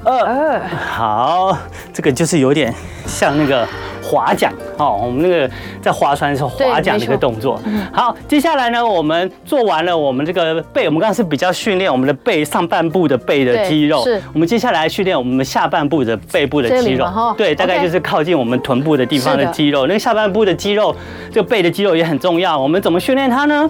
[0.04, 0.60] 二，
[0.90, 1.56] 好，
[1.94, 2.74] 这个就是有点
[3.06, 3.64] 像那个。
[4.06, 5.50] 划桨哦，我们那个
[5.82, 7.60] 在划船的时候划桨的一个动作。
[7.92, 14.04] 好，接下来呢，我们做完了我们这个背，我们刚刚是比较训练我们的背上半部的背的肌肉。
[14.04, 14.22] 是。
[14.32, 17.06] 我们接下来训练我们下半部的背部的肌肉。
[17.36, 19.86] 对，大概就是靠近我们臀部的地方的肌肉。
[19.88, 20.94] 那个下半部的肌肉，
[21.32, 22.56] 这个背的肌肉也很重要。
[22.56, 23.68] 我们怎么训练它呢？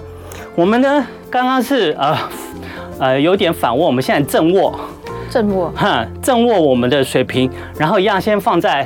[0.53, 2.17] 我们呢，刚刚是呃
[2.99, 4.79] 呃有点反握，我们现在正握。
[5.29, 5.71] 正握。
[5.75, 8.85] 哈，正握我们的水平，然后一样先放在。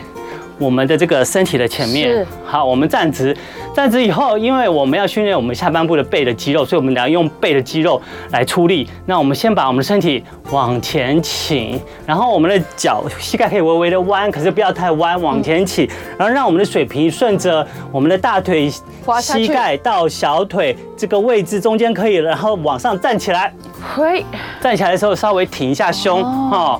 [0.61, 3.35] 我们的这个身体的前面，好，我们站直，
[3.73, 7.99] 站直以后，因为我们要训练我们下半部的背的肌肉，所以我们要用背的肌肉
[8.29, 8.87] 来出力。
[9.07, 18.71] 那我们先把我们的身体往前倾，然后我们的脚膝盖可以微微的弯，可是不要太弯，往前倾，然后让我们的水平顺着我们的大腿、
[19.19, 23.51] 膝盖到小腿这个位置中间可以，然后往上站起来。
[23.95, 24.23] 嘿，
[24.61, 26.79] 站起来的时候稍微挺一下胸，哈。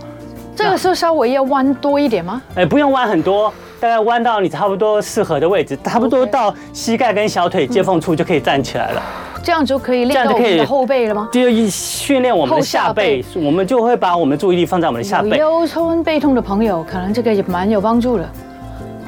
[0.54, 2.40] 这个时候稍微要弯多一点吗？
[2.54, 3.52] 哎，不用弯很多，
[3.82, 9.02] 大概弯到你差不多适合的位置，差不多到膝盖跟小腿接缝处就可以站起来了。
[9.42, 11.28] 这样就可以练到我们的后背了吗？
[11.34, 15.36] 就训练我们的下背，我们就会把我们注意力放在我们的下背。
[15.40, 18.30] 腰酸背痛的朋友，可能这个也蛮有帮助的。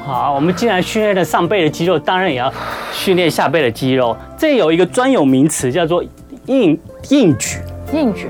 [0.04, 2.52] 好，我们既然训练了上背的肌肉，当然也要
[2.92, 4.16] 训练下背的肌肉。
[4.36, 6.02] 这有一个专有名词叫做
[6.46, 6.76] 硬
[7.10, 7.60] 硬举。
[7.92, 8.26] 硬举。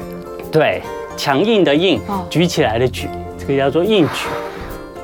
[0.52, 0.82] 对，
[1.16, 4.28] 强硬的硬，举起来的举，这个叫做硬举。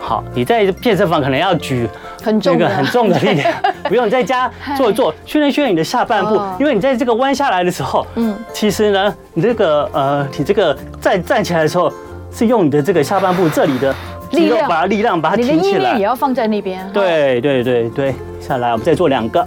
[0.00, 1.88] 好，你在健身房可能要举
[2.22, 3.52] 很重个、很重的力量，
[3.84, 11.92] 不用你在家做一做，训练训练你的下半部，因为你在这个弯下来的时候，嗯，其实呢，你这个呃，你这个站站起来的时候，
[12.32, 13.94] 是用你的这个下半部这里的
[14.30, 16.84] 肌肉把它力量把它挺起来，也要放在那边。
[16.92, 19.46] 对对对对，下来我们再做两个。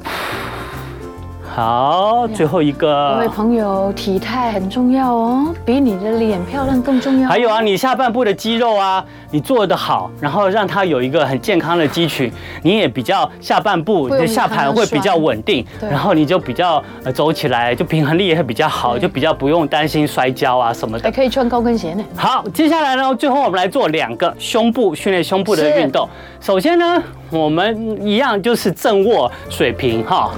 [1.55, 3.13] 好，最后一个。
[3.13, 7.29] 各位朋友，体态很重要哦，比你的脸漂亮更重要。
[7.29, 12.31] 还有啊，你下半部的肌肉啊，你做得好，然后让它有一个很健康的肌群，
[12.61, 21.05] 你也比较下半部你的下盘会比较稳定，然后你就比较呃走起来就平衡力也会比较好，就比较不用担心摔跤啊什么的。
[21.05, 22.05] 还可以穿高跟鞋呢。
[22.15, 26.07] 好，接下来呢，最后我们来做两个胸部训练胸部的运动。
[26.39, 30.29] 首先呢，我们一样就是正卧水平哈。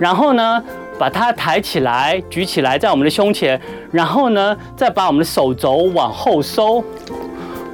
[0.00, 0.60] 然后呢，
[0.98, 3.60] 把它抬起来，举起来，在我们的胸前。
[3.92, 6.82] 然后呢，再把我们的手肘往后收，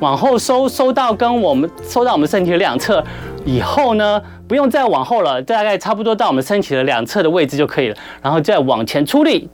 [0.00, 3.02] 往后收，收到跟我们收到我们身体的两侧。
[3.44, 7.96] 以后呢，不用再往后了，大概差不多到我们身体的两侧的位置就可以了。
[8.22, 9.48] 然后再往前出力，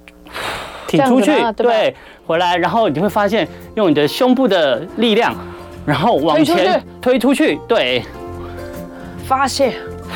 [0.86, 1.94] 挺出去，对，
[2.26, 2.56] 回来。
[2.56, 5.34] 然后你会发现，用你的胸部的力量，
[5.86, 8.02] 然后往前推出去，对，
[9.26, 9.72] 发泄。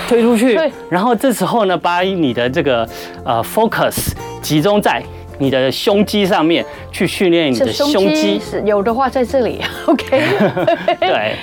[0.06, 0.58] 推出去，
[0.88, 2.88] 然后这时候呢，把你的这个
[3.24, 5.02] 呃 focus 集中在
[5.38, 8.40] 你的胸肌上面，去训练你的胸肌。
[8.64, 10.22] 有的话在这里， OK。
[11.00, 11.36] 对，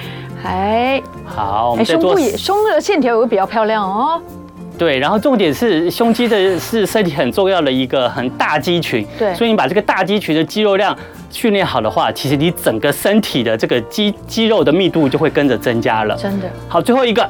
[0.43, 4.22] 哎，好，我们胸部也胸的线条也会比较漂亮哦。
[4.78, 10.93] 对，然后重点是胸肌的是身体很重要的一个很大肌群，对，所以你把这个大肌群的肌肉量
[11.32, 16.14] 训练好的话，其实你整个身体的这个肌肌肉的密度就会跟着增加了。
[16.18, 16.48] 真的。
[16.68, 17.26] 好，最后一个。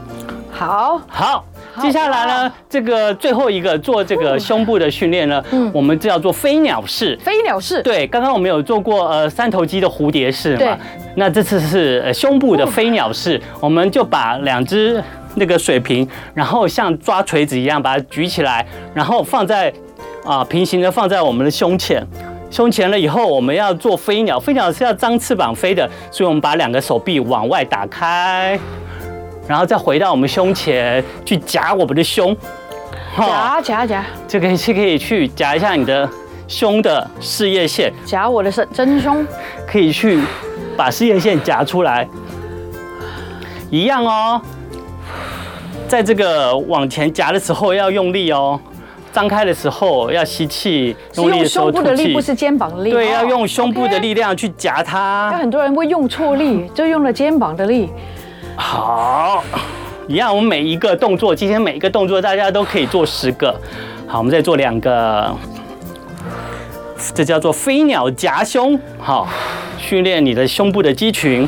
[0.51, 1.45] 好好，
[1.81, 7.17] 接下来呢，这个最后一个做这个胸部的训练呢，嗯，我们叫做飞鸟式。
[7.17, 10.77] 飞鸟式，对，刚刚我们有做过呃三头肌的蝴蝶式嘛，
[11.15, 15.03] 那这次是胸部的飞鸟式，我们就把两只
[15.35, 19.71] 那个水平，然后像抓锤子一样把它举起来，然后放在
[20.23, 22.01] 啊平行的放在我们的胸前，
[22.49, 28.57] 胸前了以后，我们要做飞鸟，飞鸟是要张翅膀飞的，所以我们把两个手臂往外打开。
[29.47, 32.35] 然后再回到我们胸前去夹我们的胸，
[33.17, 36.09] 夹夹夹，就可以是可以去夹一下你的
[36.47, 39.25] 胸的事业线，夹我的是真胸，
[39.67, 40.19] 可以去
[40.75, 42.07] 把事业线夹出来，
[43.69, 44.41] 一样哦。
[45.87, 48.59] 在这个往前夹的时候要用力哦，
[49.13, 51.83] 张开的时候要吸气，用力的时候吐气。
[51.83, 55.29] 胸部的力不是肩膀的力，对，要用胸部的力量去夹它。
[55.31, 57.91] 有很多人会用错力，就用了肩膀的力。
[58.55, 59.43] 好，
[60.07, 63.53] 一样，我们每一个动作，今天每一个动作，大家都可以做十个。
[64.07, 65.35] 好，我们再做两个，
[67.13, 68.79] 这叫做飞鸟夹胸。
[68.99, 69.27] 好，
[69.77, 71.47] 训练你的胸部的肌群。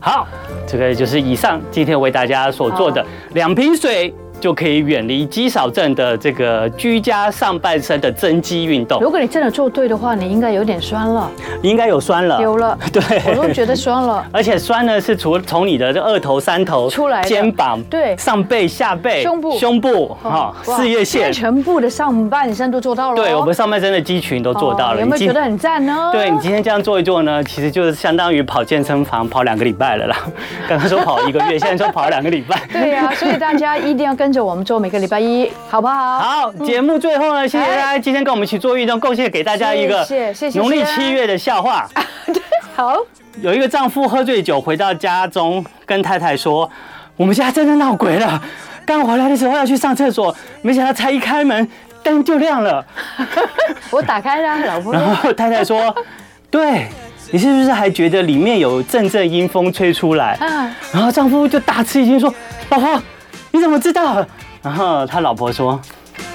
[0.00, 0.26] 好，
[0.66, 4.14] 这个就是以上今天为大家所做的两瓶水。
[4.40, 9.00] 就可以远离肌少症的这个居家上半身的增肌运动。
[9.00, 11.30] 如果你真的做对的话，你应该有点酸了。
[11.62, 12.40] 应该有酸了。
[12.40, 12.78] 有了。
[12.92, 13.02] 对。
[13.26, 14.24] 我都觉得酸了。
[14.32, 23.16] 而且酸呢，是从从你的这二头、三头出来，肩膀、对，上背、下背、胸部、胸部，哈，事业线，全部的上半身都做到了。
[23.16, 25.00] 对，我们上半身的肌群都做到了。
[25.00, 26.10] 有没有觉得很赞呢？
[26.12, 30.16] 对，你今天这样做一做呢，其实就是相当于跑健身房跑两个礼拜了啦。
[30.68, 32.60] 刚刚说跑一个月，现在说跑了两个礼拜。
[32.72, 35.18] 对呀，所以大家一定要跟着我们做每个礼拜。
[35.18, 36.18] 一，好不好？
[36.18, 40.06] 好，节目最后呢，谢谢大家今天跟我们一起做运动，贡献给大家一个
[40.54, 41.88] 农历七月的笑话。
[42.76, 42.96] 好，
[43.40, 46.70] 有一个丈夫喝醉酒回到家中，跟太太说
[47.16, 48.40] ：“我们家真的闹鬼了。
[48.86, 51.68] 刚回来的时候要去上厕所，没想到才一开门，
[52.02, 52.84] 灯就亮了。
[53.90, 54.92] 我打开了，老婆。
[54.92, 55.94] 然后太太说：
[56.50, 56.86] 对，
[57.32, 60.38] 你是不是还觉得里面有阵阵阴风吹出来？
[60.92, 62.32] 然后丈夫就大吃一惊说：
[62.70, 63.02] 老婆。”
[63.52, 64.24] 你怎么知道？
[64.62, 65.80] 然后他老婆说：“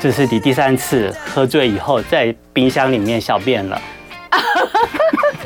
[0.02, 3.80] 这是你第三次喝醉以后在冰箱里面小便了。”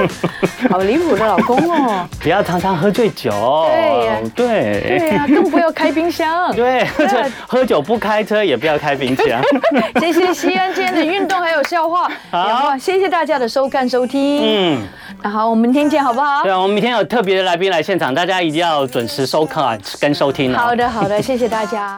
[0.70, 2.08] 好离谱的老公哦！
[2.22, 3.32] 不要常常喝醉酒。
[4.36, 6.52] 对对对啊，更不要开冰箱。
[6.56, 6.86] 对，
[7.48, 9.42] 喝酒不开车，也不要开冰箱。
[10.00, 12.10] 谢谢西安今天的运动还有笑话。
[12.32, 14.42] 好，谢谢大家的收看收听。
[14.44, 14.88] 嗯，
[15.22, 16.44] 那好，我们明天见，好不好？
[16.44, 20.54] 对啊，我们明天有特别的来宾来现场，大家一定要准时收看跟收听。
[20.56, 21.96] 好的，好的，谢谢大家。